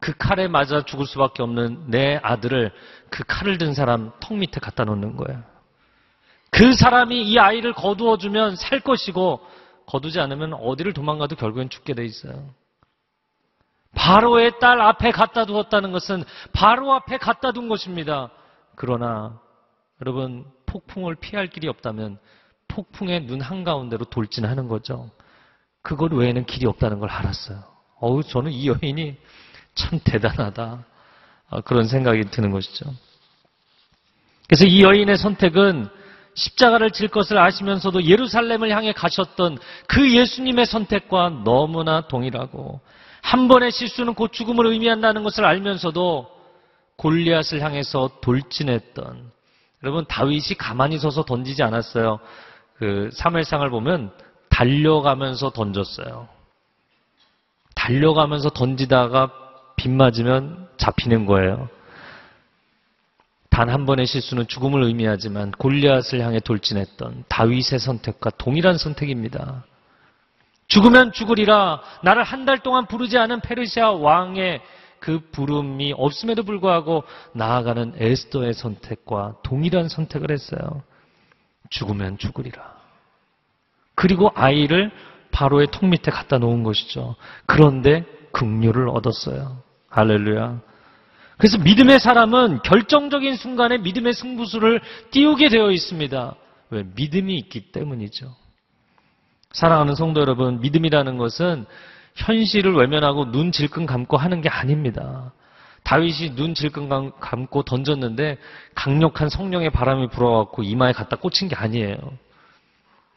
[0.00, 2.72] 그 칼에 맞아 죽을 수밖에 없는 내 아들을
[3.10, 5.42] 그 칼을 든 사람 턱 밑에 갖다 놓는 거예요.
[6.50, 9.40] 그 사람이 이 아이를 거두어주면 살 것이고
[9.86, 12.54] 거두지 않으면 어디를 도망가도 결국엔 죽게 돼 있어요.
[13.94, 18.30] 바로의 딸 앞에 갖다 두었다는 것은 바로 앞에 갖다 둔 것입니다.
[18.74, 19.40] 그러나
[20.00, 22.18] 여러분 폭풍을 피할 길이 없다면
[22.66, 25.10] 폭풍의 눈 한가운데로 돌진하는 거죠.
[25.84, 27.62] 그것 외에는 길이 없다는 걸 알았어요.
[28.00, 29.16] 어우 저는 이 여인이
[29.74, 30.84] 참 대단하다.
[31.50, 32.92] 아, 그런 생각이 드는 것이죠.
[34.48, 35.88] 그래서 이 여인의 선택은
[36.34, 42.80] 십자가를 질 것을 아시면서도 예루살렘을 향해 가셨던 그 예수님의 선택과 너무나 동일하고
[43.20, 46.30] 한 번의 실수는 곧 죽음을 의미한다는 것을 알면서도
[46.96, 49.30] 골리앗을 향해서 돌진했던
[49.82, 52.20] 여러분 다윗이 가만히 서서 던지지 않았어요.
[52.78, 54.12] 그 사무엘상을 보면
[54.54, 56.28] 달려가면서 던졌어요.
[57.74, 59.32] 달려가면서 던지다가
[59.76, 61.68] 빗 맞으면 잡히는 거예요.
[63.50, 69.64] 단 한 번의 실수는 죽음을 의미하지만 골리앗을 향해 돌진했던 다윗의 선택과 동일한 선택입니다.
[70.68, 74.60] 죽으면 죽으리라 나를 한 달 동안 부르지 않은 페르시아 왕의
[75.00, 80.82] 그 부름이 없음에도 불구하고 나아가는 에스더의 선택과 동일한 선택을 했어요.
[81.70, 82.73] 죽으면 죽으리라.
[83.94, 84.90] 그리고 아이를
[85.30, 87.16] 바로의 통 밑에 갖다 놓은 것이죠.
[87.46, 89.62] 그런데 긍휼을 얻었어요.
[89.88, 90.60] 할렐루야.
[91.38, 94.80] 그래서 믿음의 사람은 결정적인 순간에 믿음의 승부수를
[95.10, 96.34] 띄우게 되어 있습니다.
[96.70, 96.84] 왜?
[96.94, 98.34] 믿음이 있기 때문이죠.
[99.52, 101.66] 사랑하는 성도 여러분, 믿음이라는 것은
[102.16, 105.32] 현실을 외면하고 눈 질끈 감고 하는 게 아닙니다.
[105.82, 108.38] 다윗이 눈 질끈 감- 감고 던졌는데
[108.74, 111.96] 강력한 성령의 바람이 불어왔고 이마에 갖다 꽂힌 게 아니에요.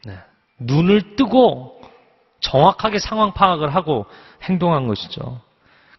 [0.05, 0.17] 네.
[0.59, 1.81] 눈을 뜨고
[2.39, 4.05] 정확하게 상황 파악을 하고
[4.43, 5.41] 행동한 것이죠.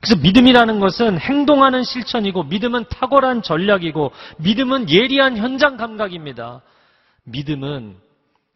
[0.00, 6.62] 그래서 믿음이라는 것은 행동하는 실천이고 믿음은 탁월한 전략이고 믿음은 예리한 현장 감각입니다.
[7.24, 7.96] 믿음은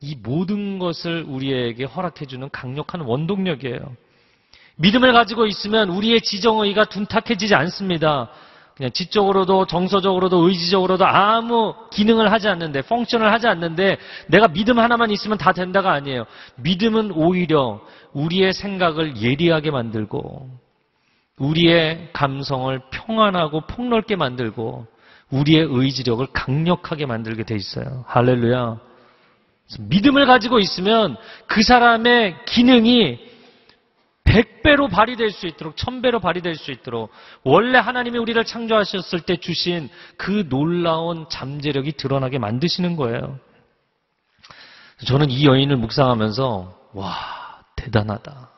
[0.00, 3.96] 이 모든 것을 우리에게 허락해주는 강력한 원동력이에요.
[4.76, 8.30] 믿음을 가지고 있으면 우리의 지정의가 둔탁해지지 않습니다.
[8.76, 15.38] 그냥 지적으로도 정서적으로도 의지적으로도 아무 기능을 하지 않는데 펑션을 하지 않는데 내가 믿음 하나만 있으면
[15.38, 16.24] 다 된다가 아니에요.
[16.56, 17.80] 믿음은 오히려
[18.12, 20.48] 우리의 생각을 예리하게 만들고
[21.38, 24.86] 우리의 감성을 평안하고 폭넓게 만들고
[25.30, 28.04] 우리의 의지력을 강력하게 만들게 돼 있어요.
[28.06, 28.78] 할렐루야.
[29.80, 33.31] 믿음을 가지고 있으면 그 사람의 기능이
[34.32, 37.10] 100배로 발휘될 수 있도록, 1000배로 발휘될 수 있도록,
[37.44, 43.38] 원래 하나님이 우리를 창조하셨을 때 주신 그 놀라운 잠재력이 드러나게 만드시는 거예요.
[45.06, 47.14] 저는 이 여인을 묵상하면서, 와,
[47.76, 48.50] 대단하다.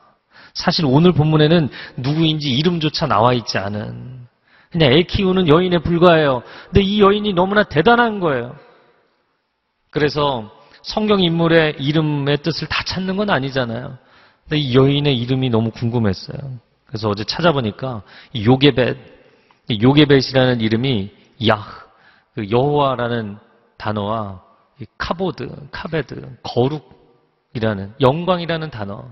[0.53, 4.27] 사실 오늘 본문에는 누구인지 이름조차 나와 있지 않은,
[4.71, 6.43] 그냥 애 키우는 여인에 불과해요.
[6.65, 8.55] 근데 이 여인이 너무나 대단한 거예요.
[9.89, 10.51] 그래서
[10.83, 13.97] 성경 인물의 이름의 뜻을 다 찾는 건 아니잖아요.
[14.47, 16.37] 근데 이 여인의 이름이 너무 궁금했어요.
[16.85, 18.97] 그래서 어제 찾아보니까 이 요게벳,
[19.69, 21.11] 이 요게벳이라는 이름이
[21.47, 21.85] 야흐,
[22.35, 23.37] 그 여호와라는
[23.77, 24.43] 단어와
[24.79, 29.09] 이 카보드, 카베드, 거룩이라는 영광이라는 단어,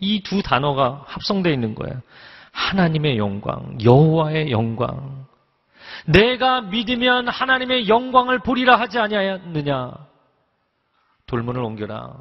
[0.00, 2.00] 이 두 단어가 합성되어 있는 거예요.
[2.52, 5.26] 하나님의 영광, 여호와의 영광.
[6.06, 9.92] 내가 믿으면 하나님의 영광을 보리라 하지 아니하였느냐?
[11.26, 12.16] 돌문을 옮겨라.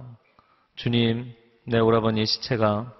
[0.76, 1.34] 주님,
[1.65, 2.93] 내 오라버니의 시체가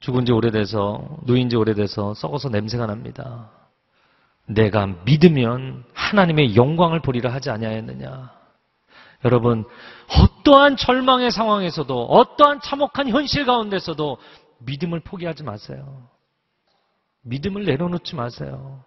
[0.00, 3.50] 죽은 지 오래돼서, 누인 지 오래돼서 썩어서 냄새가 납니다.
[4.46, 8.32] 내가 믿으면 하나님의 영광을 보리라 하지 아니하였느냐.
[9.24, 9.64] 여러분,
[10.08, 14.18] 어떠한 절망의 상황에서도, 어떠한 참혹한 현실 가운데서도
[14.60, 16.08] 믿음을 포기하지 마세요.
[17.22, 18.82] 믿음을 내려놓지 마세요.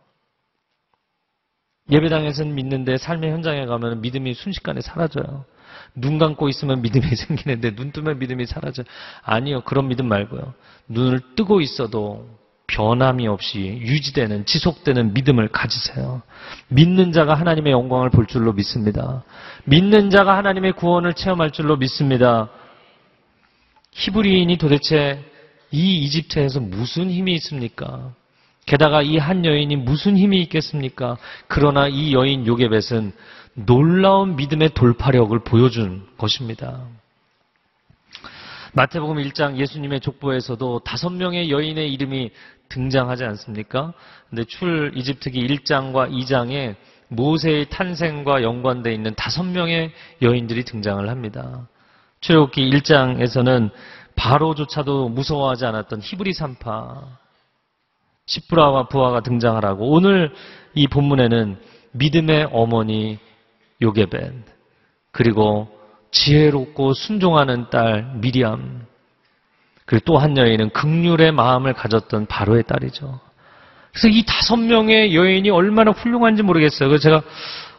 [1.91, 5.45] 예배당에서는 믿는데 삶의 현장에 가면 믿음이 순식간에 사라져요.
[5.95, 8.85] 눈 감고 있으면 믿음이 생기는데 눈 뜨면 믿음이 사라져요.
[9.23, 9.61] 아니요.
[9.61, 10.53] 그런 믿음 말고요.
[10.87, 12.27] 눈을 뜨고 있어도
[12.67, 16.23] 변함이 없이 유지되는 지속되는 믿음을 가지세요.
[16.69, 19.23] 믿는 자가 하나님의 영광을 볼 줄로 믿습니다.
[19.65, 22.49] 믿는 자가 하나님의 구원을 체험할 줄로 믿습니다.
[23.91, 25.23] 히브리인이 도대체
[25.71, 28.13] 이 이집트에서 무슨 힘이 있습니까?
[28.65, 31.17] 게다가 이 한 여인이 무슨 힘이 있겠습니까?
[31.47, 33.11] 그러나 이 여인 요게벳은
[33.53, 36.85] 놀라운 믿음의 돌파력을 보여준 것입니다.
[38.73, 42.31] 마태복음 1장 예수님의 족보에서도 다섯 명의 여인의 이름이
[42.69, 43.93] 등장하지 않습니까?
[44.29, 46.75] 근데 출 이집트기 1장과 2장에
[47.09, 49.91] 모세의 탄생과 연관되어 있는 다섯 명의
[50.23, 51.67] 여인들이 등장을 합니다.
[52.21, 53.69] 출애굽기 1장에서는
[54.15, 57.19] 바로조차도 무서워하지 않았던 히브리 산파
[58.25, 60.33] 시브라와 부하가 등장하라고 오늘
[60.73, 61.59] 이 본문에는
[61.91, 63.19] 믿음의 어머니
[63.83, 64.43] 요게벤
[65.11, 65.67] 그리고
[66.11, 68.85] 지혜롭고 순종하는 딸 미리암
[69.85, 73.19] 그리고 또 한 여인은 극률의 마음을 가졌던 바로의 딸이죠.
[73.91, 76.89] 그래서 이 다섯 명의 여인이 얼마나 훌륭한지 모르겠어요.
[76.89, 77.21] 그래서 제가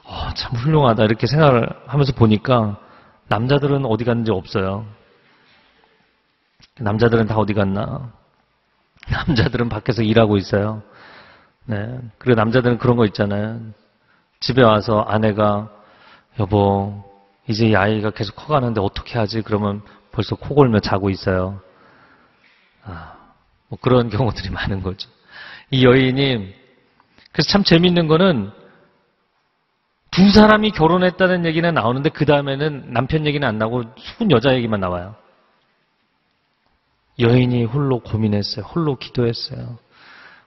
[0.05, 2.79] 어, 참 훌륭하다 이렇게 생각을 하면서 보니까
[3.29, 4.87] 남자들은 어디 갔는지 없어요.
[6.79, 8.13] 남자들은 다 어디 갔나?
[9.11, 10.83] 남자들은 밖에서 일하고 있어요.
[11.67, 11.99] 네.
[12.19, 13.61] 그리고 남자들은 그런 거 있잖아요.
[14.41, 15.71] 집에 와서 아내가
[16.39, 17.05] 여보
[17.49, 19.43] 이제 이 아이가 계속 커가는데 어떻게 하지?
[19.43, 21.61] 그러면 벌써 코 골며 자고 있어요.
[22.85, 23.17] 아,
[23.69, 25.09] 뭐 그런 경우들이 많은 거죠.
[25.71, 26.55] 이 여인이
[27.33, 28.51] 그래서 참 재밌는 거는
[30.11, 35.17] 두 사람이 결혼했다는 얘기는 나오는데 그 다음에는 남편 얘기는 안 나오고 수군 여자 얘기만 나와요.
[37.19, 38.65] 여인이 홀로 고민했어요.
[38.65, 39.79] 홀로 기도했어요.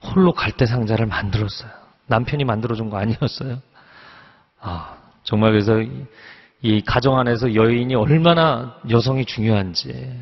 [0.02, 1.70] 홀로 갈대 상자를 만들었어요.
[2.06, 3.60] 남편이 만들어준 거 아니었어요.
[4.60, 5.90] 아, 정말 그래서 이,
[6.62, 10.12] 이 가정 안에서 여인이 얼마나 여성이 중요한지,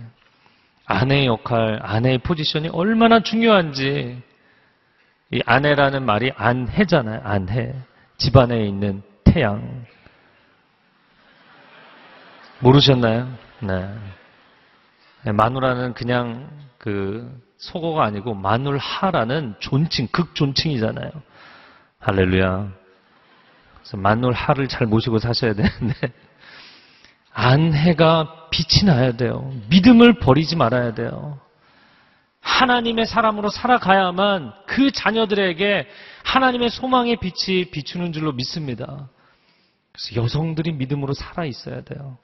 [0.86, 4.22] 아내의 역할, 아내의 포지션이 얼마나 중요한지,
[5.32, 7.20] 이 아내라는 말이 안해잖아요.
[7.24, 7.74] 안해.
[8.16, 9.84] 집안에 있는 태양.
[12.60, 13.28] 모르셨나요?
[13.60, 13.94] 네.
[15.24, 17.28] 네, 마누라는 그냥 그
[17.58, 21.10] 속어가 아니고 마눌하라는 존칭, 극존칭이잖아요.
[21.98, 22.68] 할렐루야.
[23.86, 25.94] 그래서 마눌하를 잘 모시고 사셔야 되는데
[27.32, 29.52] 안해가 빛이 나야 돼요.
[29.68, 31.38] 믿음을 버리지 말아야 돼요.
[32.40, 35.86] 하나님의 사람으로 살아가야만 그 자녀들에게
[36.24, 39.08] 하나님의 소망의 빛이 비추는 줄로 믿습니다.
[39.92, 42.18] 그래서 여성들이 믿음으로 살아 있어야 돼요.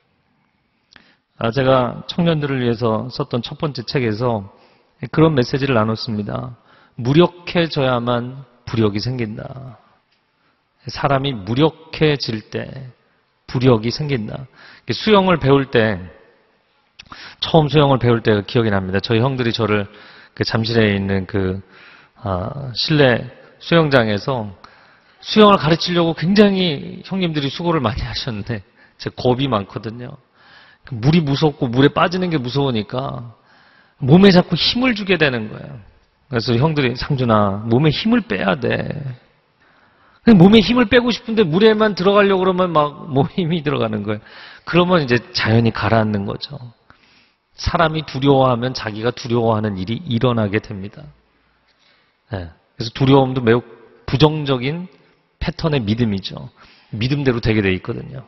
[1.39, 4.53] 아, 제가 청년들을 위해서 썼던 첫 번째 책에서
[5.13, 6.57] 그런 메시지를 나눴습니다.
[6.97, 9.82] 무력해져야만 부력이 생긴다.
[10.87, 12.89] 사람이 무력해질 때
[13.47, 14.47] 부력이 생긴다.
[14.93, 16.01] 수영을 배울 때
[17.41, 19.01] 처음 수영을 배울 때가 기억이 납니다.
[19.01, 19.87] 저희 형들이 저를
[20.35, 21.61] 그 잠실에 있는 그
[22.17, 24.57] 아, 실내 수영장에서
[25.21, 28.63] 수영을 가르치려고 굉장히 형님들이 수고를 많이 하셨는데
[28.99, 30.17] 제 겁이 많거든요.
[30.91, 33.35] 물이 무섭고 물에 빠지는 게 무서우니까
[33.99, 35.81] 몸에 자꾸 힘을 주게 되는 거예요.
[36.29, 38.89] 그래서 형들이 상준아 몸에 힘을 빼야 돼.
[40.31, 44.21] 몸에 힘을 빼고 싶은데 물에만 들어가려고 그러면 막 몸에 힘이 들어가는 거예요.
[44.65, 46.59] 그러면 이제 자연히 가라앉는 거죠.
[47.55, 51.03] 사람이 두려워하면 자기가 두려워하는 일이 일어나게 됩니다.
[52.31, 52.49] 네.
[52.77, 53.63] 그래서 두려움도 매우
[54.07, 54.87] 부정적인
[55.41, 56.51] 패턴의 믿음이죠.
[56.91, 58.25] 믿음대로 되게 돼 있거든요.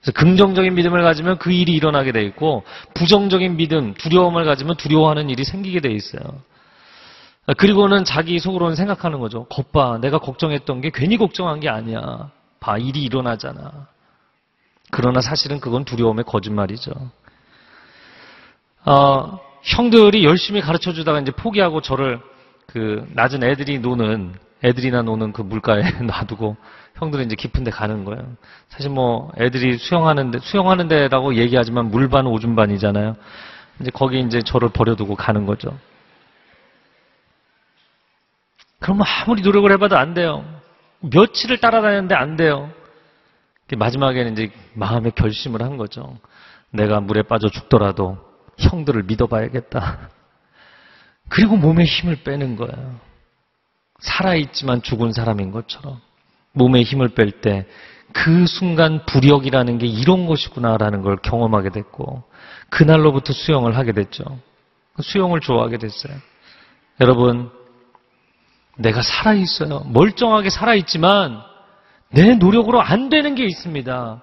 [0.00, 5.44] 그래서 긍정적인 믿음을 가지면 그 일이 일어나게 돼 있고 부정적인 믿음, 두려움을 가지면 두려워하는 일이
[5.44, 6.20] 생기게 돼 있어요.
[7.56, 9.44] 그리고는 자기 속으로는 생각하는 거죠.
[9.44, 12.30] 겉봐, 내가 걱정했던 게 괜히 걱정한 게 아니야.
[12.60, 13.86] 봐, 일이 일어나잖아.
[14.90, 16.92] 그러나 사실은 그건 두려움의 거짓말이죠.
[18.84, 22.20] 어, 형들이 열심히 가르쳐 주다가 이제 포기하고 저를
[22.66, 24.34] 그 낮은 애들이 노는
[24.64, 26.56] 애들이나 노는 그 물가에 놔두고
[26.96, 28.36] 형들은 이제 깊은 데 가는 거예요.
[28.68, 33.16] 사실 뭐 애들이 수영하는데 수영하는 데라고 얘기하지만 물반 오줌반이잖아요.
[33.80, 35.78] 이제 거기 이제 저를 버려두고 가는 거죠.
[38.80, 40.44] 그러면 아무리 노력을 해봐도 안 돼요.
[41.00, 42.70] 며칠을 따라다녔는데 안 돼요.
[43.76, 46.18] 마지막에는 이제 마음의 결심을 한 거죠.
[46.70, 48.18] 내가 물에 빠져 죽더라도
[48.58, 50.10] 형들을 믿어봐야겠다.
[51.28, 53.00] 그리고 몸에 힘을 빼는 거예요.
[54.00, 56.00] 살아있지만 죽은 사람인 것처럼.
[56.52, 57.66] 몸에 힘을 뺄 때
[58.12, 62.22] 그 순간 부력이라는 게 이런 것이구나라는 걸 경험하게 됐고,
[62.70, 64.24] 그날로부터 수영을 하게 됐죠.
[65.00, 66.14] 수영을 좋아하게 됐어요.
[67.00, 67.50] 여러분,
[68.78, 69.84] 내가 살아있어요.
[69.92, 71.42] 멀쩡하게 살아있지만,
[72.10, 74.22] 내 노력으로 안 되는 게 있습니다.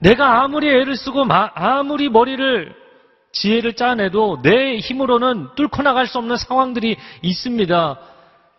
[0.00, 2.74] 내가 아무리 애를 쓰고 아무리 머리를
[3.32, 8.00] 지혜를 짜내도 내 힘으로는 뚫고 나갈 수 없는 상황들이 있습니다.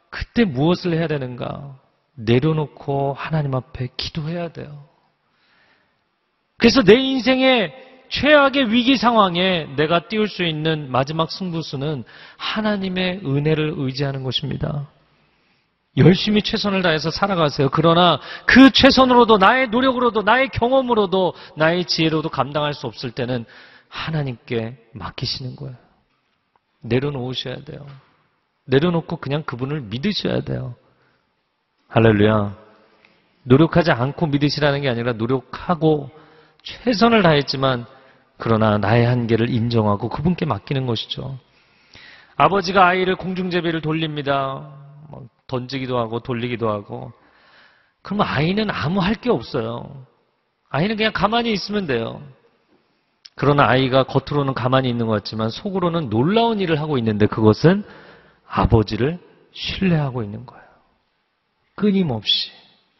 [0.09, 1.75] 그때 무엇을 해야 되는가?
[2.15, 4.85] 내려놓고 하나님 앞에 기도해야 돼요.
[6.57, 12.03] 그래서 내 인생의 최악의 위기 상황에 내가 띄울 수 있는 마지막 승부수는
[12.37, 14.89] 하나님의 은혜를 의지하는 것입니다.
[15.97, 17.69] 열심히 최선을 다해서 살아가세요.
[17.71, 23.45] 그러나 그 최선으로도 나의 노력으로도 나의 경험으로도 나의 지혜로도 감당할 수 없을 때는
[23.87, 25.75] 하나님께 맡기시는 거예요.
[26.81, 27.85] 내려놓으셔야 돼요.
[28.65, 30.75] 내려놓고 그냥 그분을 믿으셔야 돼요.
[31.87, 32.57] 할렐루야.
[33.43, 36.09] 노력하지 않고 믿으시라는 게 아니라 노력하고
[36.63, 37.85] 최선을 다했지만
[38.41, 41.37] 그러나 나의 한계를 인정하고 그분께 맡기는 것이죠.
[42.37, 44.67] 아버지가 아이를 공중제비를 돌립니다.
[45.09, 47.11] 뭐 던지기도 하고 돌리기도 하고.
[48.01, 50.07] 그러면 아이는 아무 할 게 없어요.
[50.71, 52.19] 아이는 그냥 가만히 있으면 돼요.
[53.35, 57.83] 그러나 아이가 겉으로는 가만히 있는 것 같지만 속으로는 놀라운 일을 하고 있는데 그것은
[58.47, 59.19] 아버지를
[59.51, 60.65] 신뢰하고 있는 거예요.
[61.75, 62.49] 끊임없이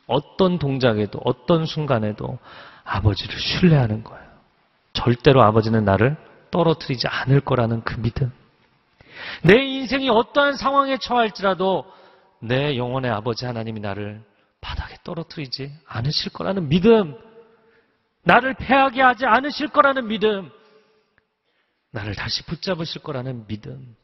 [0.05, 2.37] 어떤 동작에도 어떤 순간에도
[2.83, 4.30] 아버지를 신뢰하는 거예요.
[4.93, 6.17] 절대로 아버지는 나를
[6.51, 8.31] 떨어뜨리지 않을 거라는 그 믿음.
[9.43, 11.85] 내 인생이 어떠한 상황에 처할지라도
[12.39, 14.21] 내 영혼의 아버지 하나님이 나를
[14.59, 17.15] 바닥에 떨어뜨리지 않으실 거라는 믿음.
[18.23, 20.51] 나를 패하게 하지 않으실 거라는 믿음.
[21.91, 23.95] 나를 다시 붙잡으실 거라는 믿음.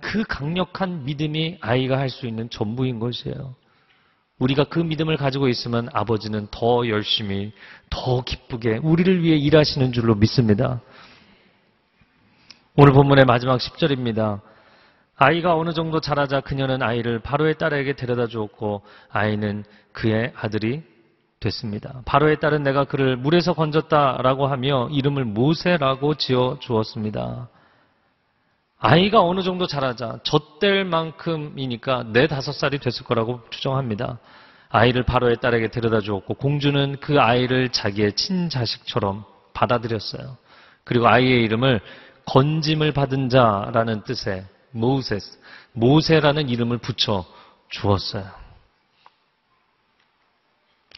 [0.00, 3.54] 그 강력한 믿음이 아이가 할 수 있는 전부인 것이에요.
[4.40, 7.52] 우리가 그 믿음을 가지고 있으면 아버지는 더 열심히,
[7.90, 10.80] 더 기쁘게 우리를 위해 일하시는 줄로 믿습니다.
[12.76, 14.40] 오늘 본문의 마지막 10절입니다.
[15.16, 20.82] 아이가 어느 정도 자라자 그녀는 아이를 바로의 딸에게 데려다 주었고 아이는 그의 아들이
[21.40, 22.00] 됐습니다.
[22.06, 27.48] 바로의 딸은 내가 그를 물에서 건졌다라고 하며 이름을 모세라고 지어 주었습니다.
[28.80, 34.18] 아이가 어느 정도 자라자 젖될 만큼이니까 네 다섯 살이 됐을 거라고 추정합니다.
[34.70, 40.38] 아이를 바로의 딸에게 데려다 주었고 공주는 그 아이를 자기의 친자식처럼 받아들였어요.
[40.84, 41.80] 그리고 아이의 이름을
[42.24, 45.38] 건짐을 받은 자라는 뜻의 모세스,
[45.72, 47.26] 모세라는 이름을 붙여
[47.68, 48.24] 주었어요.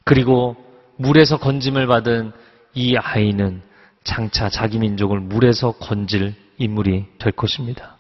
[0.05, 0.57] 그리고
[0.97, 2.33] 물에서 건짐을 받은
[2.75, 3.63] 이 아이는
[4.05, 7.97] 장차 자기 민족을 물에서 건질 인물이 될 것입니다.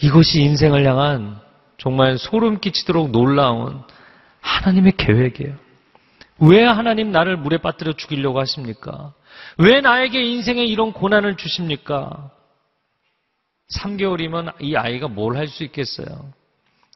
[0.00, 1.38] 이것이 인생을 향한
[1.78, 3.82] 정말 소름 끼치도록 놀라운
[4.40, 5.54] 하나님의 계획이에요.
[6.38, 9.12] 왜 하나님 나를 물에 빠뜨려 죽이려고 하십니까?
[9.58, 12.30] 왜 나에게 인생에 이런 고난을 주십니까?
[13.72, 16.32] 3개월이면 이 아이가 뭘 할 수 있겠어요?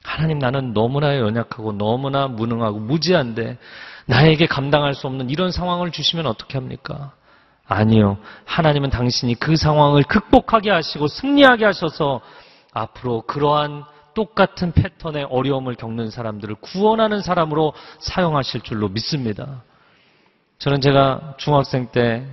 [0.02, 3.58] 하나님 나는 너무나 연약하고 너무나 무능하고 무지한데
[4.06, 7.12] 나에게 감당할 수 없는 이런 상황을 주시면 어떻게 합니까?
[7.70, 8.18] 아니요.
[8.46, 12.20] 하나님은 당신이 그 상황을 극복하게 하시고 승리하게 하셔서
[12.72, 19.62] 앞으로 그러한 똑같은 패턴의 어려움을 겪는 사람들을 구원하는 사람으로 사용하실 줄로 믿습니다.
[20.58, 22.26] 저는 제가 중학생 때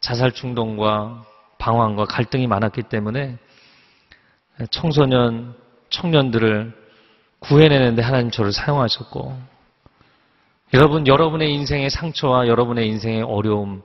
[0.00, 1.22] 자살 충동과
[1.58, 3.38] 방황과 갈등이 많았기 때문에
[4.70, 5.54] 청소년,
[5.90, 6.76] 청년들을
[7.38, 9.52] 구해내는데 하나님 저를 사용하셨고,
[10.74, 13.82] 여러분, 여러분의 인생의 상처와 여러분의 인생의 어려움,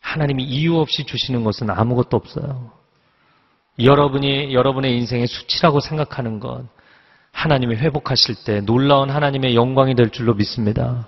[0.00, 2.72] 하나님이 이유 없이 주시는 것은 아무것도 없어요.
[3.78, 6.64] 여러분이 여러분의 인생의 수치라고 생각하는 것,
[7.32, 11.06] 하나님이 회복하실 때 놀라운 하나님의 영광이 될 줄로 믿습니다.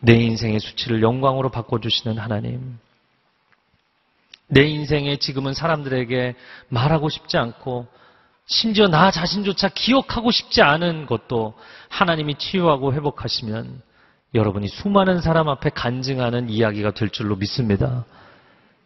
[0.00, 2.78] 내 인생의 수치를 영광으로 바꿔주시는 하나님.
[4.48, 6.34] 내 인생에 지금은 사람들에게
[6.68, 7.86] 말하고 싶지 않고
[8.46, 11.54] 심지어 나 자신조차 기억하고 싶지 않은 것도
[11.88, 13.82] 하나님이 치유하고 회복하시면
[14.36, 18.04] 여러분이 수많은 사람 앞에 간증하는 이야기가 될 줄로 믿습니다.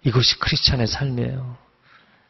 [0.04, 1.56] 이것이 크리스찬의 삶이에요.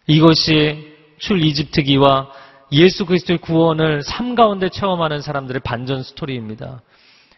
[0.07, 2.31] 이것이 출 이집트기와
[2.73, 6.83] 예수 그리스도의 구원을 삶 가운데 체험하는 사람들의 반전 스토리입니다.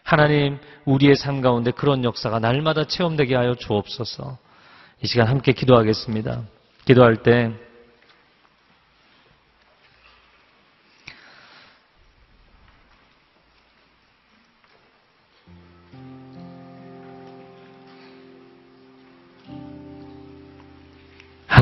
[0.03, 4.37] 하나님, 우리의 삶 가운데 그런 역사가 날마다 체험되게 하여 주옵소서.
[5.01, 6.41] 이 시간 함께 기도하겠습니다.
[6.85, 7.51] 기도할 때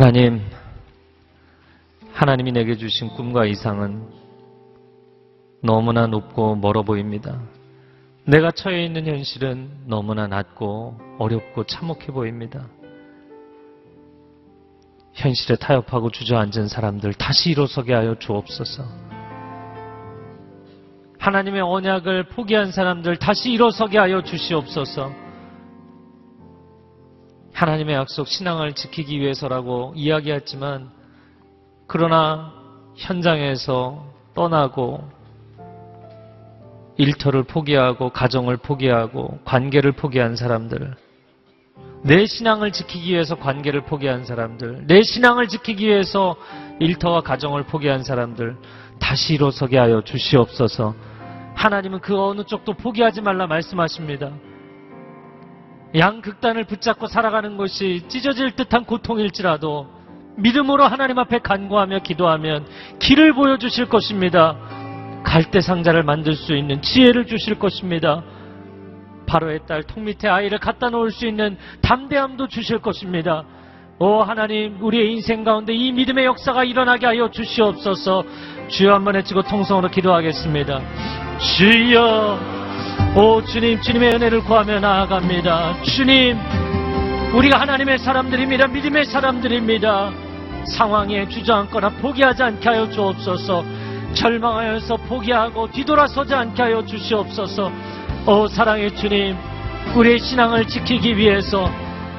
[0.02, 0.41] 하나님,
[2.12, 4.04] 하나님이 내게 주신 꿈과 이상은
[5.62, 7.39] 너무나 높고 멀어 보입니다.
[8.26, 12.66] 내가 처해 있는 현실은 너무나 낮고 어렵고 참혹해 보입니다.
[15.14, 18.84] 현실에 타협하고 주저앉은 사람들 다시 일어서게 하여 주옵소서.
[21.20, 25.31] 하나님의 언약을 포기한 사람들 다시 일어서게 하여 주시옵소서.
[27.62, 30.89] 하나님의 약속 신앙을 지키기 위해서라고 이야기했지만
[31.86, 32.51] 그러나
[32.95, 34.03] 현장에서
[34.34, 35.07] 떠나고
[36.97, 40.95] 일터를 포기하고 가정을 포기하고 관계를 포기한 사람들
[42.03, 46.36] 내 신앙을 지키기 위해서 관계를 포기한 사람들 내 신앙을 지키기 위해서
[46.80, 48.57] 일터와 가정을 포기한 사람들
[48.99, 50.95] 다시 일어서게 하여 주시옵소서
[51.53, 54.32] 하나님은 그 어느 쪽도 포기하지 말라 말씀하십니다.
[55.96, 59.88] 양극단을 붙잡고 살아가는 것이 찢어질 듯한 고통일지라도
[60.38, 62.66] 믿음으로 하나님 앞에 간구하며 기도하면
[63.00, 64.58] 길을 보여주실 것입니다.
[65.24, 68.24] 갈대 상자를 만들 수 있는 지혜를 주실 것입니다.
[69.28, 73.46] 바로의 딸 통 밑에 아이를 갖다 놓을 수 있는 담대함도 주실 것입니다.
[74.00, 78.24] 오 하나님 우리의 인생 가운데 이 믿음의 역사가 일어나게 하여 주시옵소서
[78.68, 80.82] 주여 한번 외치고 통성으로 기도하겠습니다
[81.38, 82.61] 주여
[83.16, 85.82] 오 주님 주님의 은혜를 구하며 나아갑니다.
[85.84, 86.38] 주님
[87.34, 88.68] 우리가 하나님의 사람들입니다.
[88.68, 90.12] 믿음의 사람들입니다.
[90.66, 93.64] 상황에 주저앉거나 포기하지 않게 하여 주옵소서.
[94.14, 97.72] 절망하여서 포기하고 뒤돌아서지 않게 하여 주시옵소서.
[98.28, 99.36] 오 사랑의 주님
[99.96, 101.70] 우리의 신앙을 지키기 위해서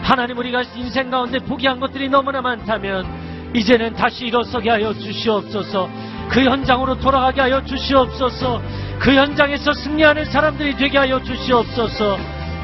[0.03, 3.07] 하나님 우리가 인생 가운데 포기한 것들이 너무나 많다면
[3.55, 5.89] 이제는 다시 일어서게 하여 주시옵소서
[6.33, 8.63] 그 현장으로 돌아가게 하여 주시옵소서.
[8.99, 12.17] 그 현장에서 승리하는 사람들이 되게 하여 주시옵소서.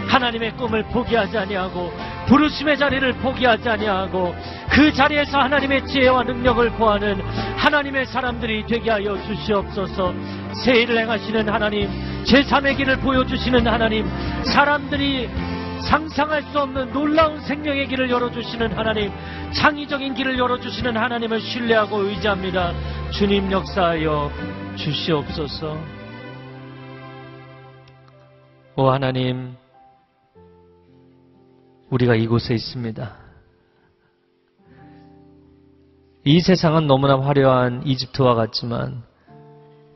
[0.09, 1.93] 하나님의 꿈을 포기하지 아니하고
[2.29, 4.35] 부르심의 자리를 포기하지 아니하고
[4.71, 7.21] 그 자리에서 하나님의 지혜와 능력을 구하는
[7.59, 10.15] 하나님의 사람들이 되게 하여 주시옵소서.
[10.65, 11.91] 새 일을 행하시는 하나님
[12.25, 14.09] 제3의 길을 보여주시는 하나님
[14.45, 15.29] 사람들이
[15.83, 19.11] 상상할 수 없는 놀라운 생명의 길을 열어주시는 하나님,
[19.53, 22.73] 창의적인 길을 열어주시는 하나님을 신뢰하고 의지합니다.
[23.11, 24.31] 주님 역사하여
[24.77, 25.77] 주시옵소서.
[28.77, 29.57] 오 하나님,
[31.91, 33.17] 우리가 이곳에 있습니다.
[36.25, 39.03] 이 세상은 너무나 화려한 이집트와 같지만,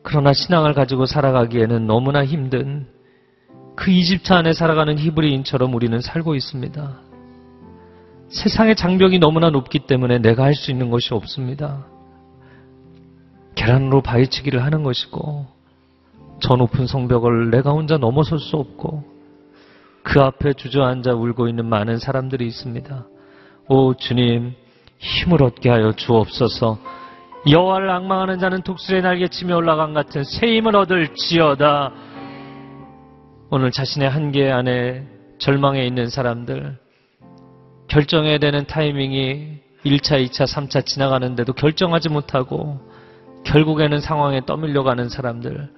[0.03, 2.89] 그러나 신앙을 가지고 살아가기에는 너무나 힘든
[3.75, 7.01] 그 이집트 안에 살아가는 히브리인처럼 우리는 살고 있습니다.
[8.29, 11.87] 세상의 장벽이 너무나 높기 때문에 내가 할 수 있는 것이 없습니다.
[13.55, 15.47] 계란으로 바위치기를 하는 것이고
[16.41, 19.05] 저 높은 성벽을 내가 혼자 넘어설 수 없고
[20.03, 23.07] 그 앞에 주저앉아 울고 있는 많은 사람들이 있습니다.
[23.69, 24.55] 오 주님
[24.99, 26.79] 힘을 얻게 하여 주옵소서
[27.49, 31.93] 여호와를 악망하는 자는 독수리의 날개치며 올라간 같은 새 힘을 얻을 지어다
[33.55, 36.79] 오늘 자신의 한계 안에 절망해 있는 사람들,
[37.87, 42.81] 결정해야 되는 타이밍이 1차, 2차, 3차 지나가는데도 결정하지 못하고
[43.45, 45.69] 결국에는 상황에 떠밀려 가는 사람들.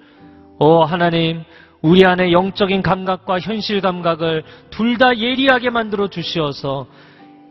[0.57, 1.43] 오, 하나님,
[1.81, 6.87] 우리 안에 영적인 감각과 현실 감각을 둘 다 예리하게 만들어 주시어서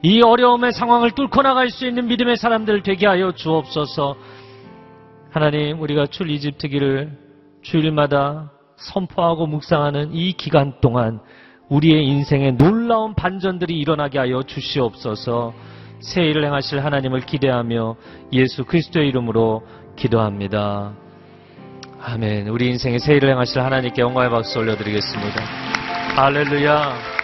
[0.03, 4.17] 이 어려움의 상황을 뚫고 나갈 수 있는 믿음의 사람들 되게 하여 주옵소서.
[5.33, 7.13] 하나님, 우리가 출 이집트 길을
[7.61, 11.21] 주일마다 선포하고 묵상하는 이 기간 동안
[11.69, 15.55] 우리의 인생에 놀라운 반전들이 일어나게 하여 주시옵소서
[16.01, 17.97] 새 일을 행하실 하나님을 기대하며
[18.33, 19.63] 예수 그리스도의 이름으로
[19.97, 20.93] 기도합니다.
[22.03, 22.49] 아멘.
[22.49, 25.43] 우리 인생에 새 일을 행하실 하나님께 영광의 박수 올려드리겠습니다.
[26.17, 27.15] 할렐루야.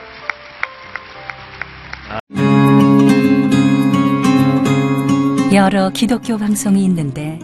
[5.53, 7.39] 여러 기독교 방송이 있는데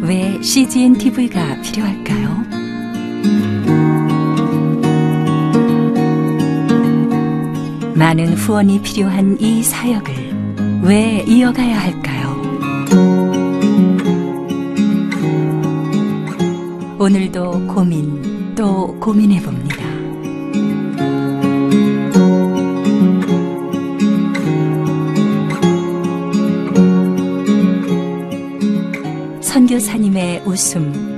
[0.00, 2.67] 왜 CGN TV가 필요할까요?
[7.94, 12.28] 많은 후원이 필요한 이 사역을 왜 이어가야 할까요?
[16.98, 19.88] 오늘도 고민 또 고민해 봅니다.
[29.40, 31.17] 선교사님의 웃음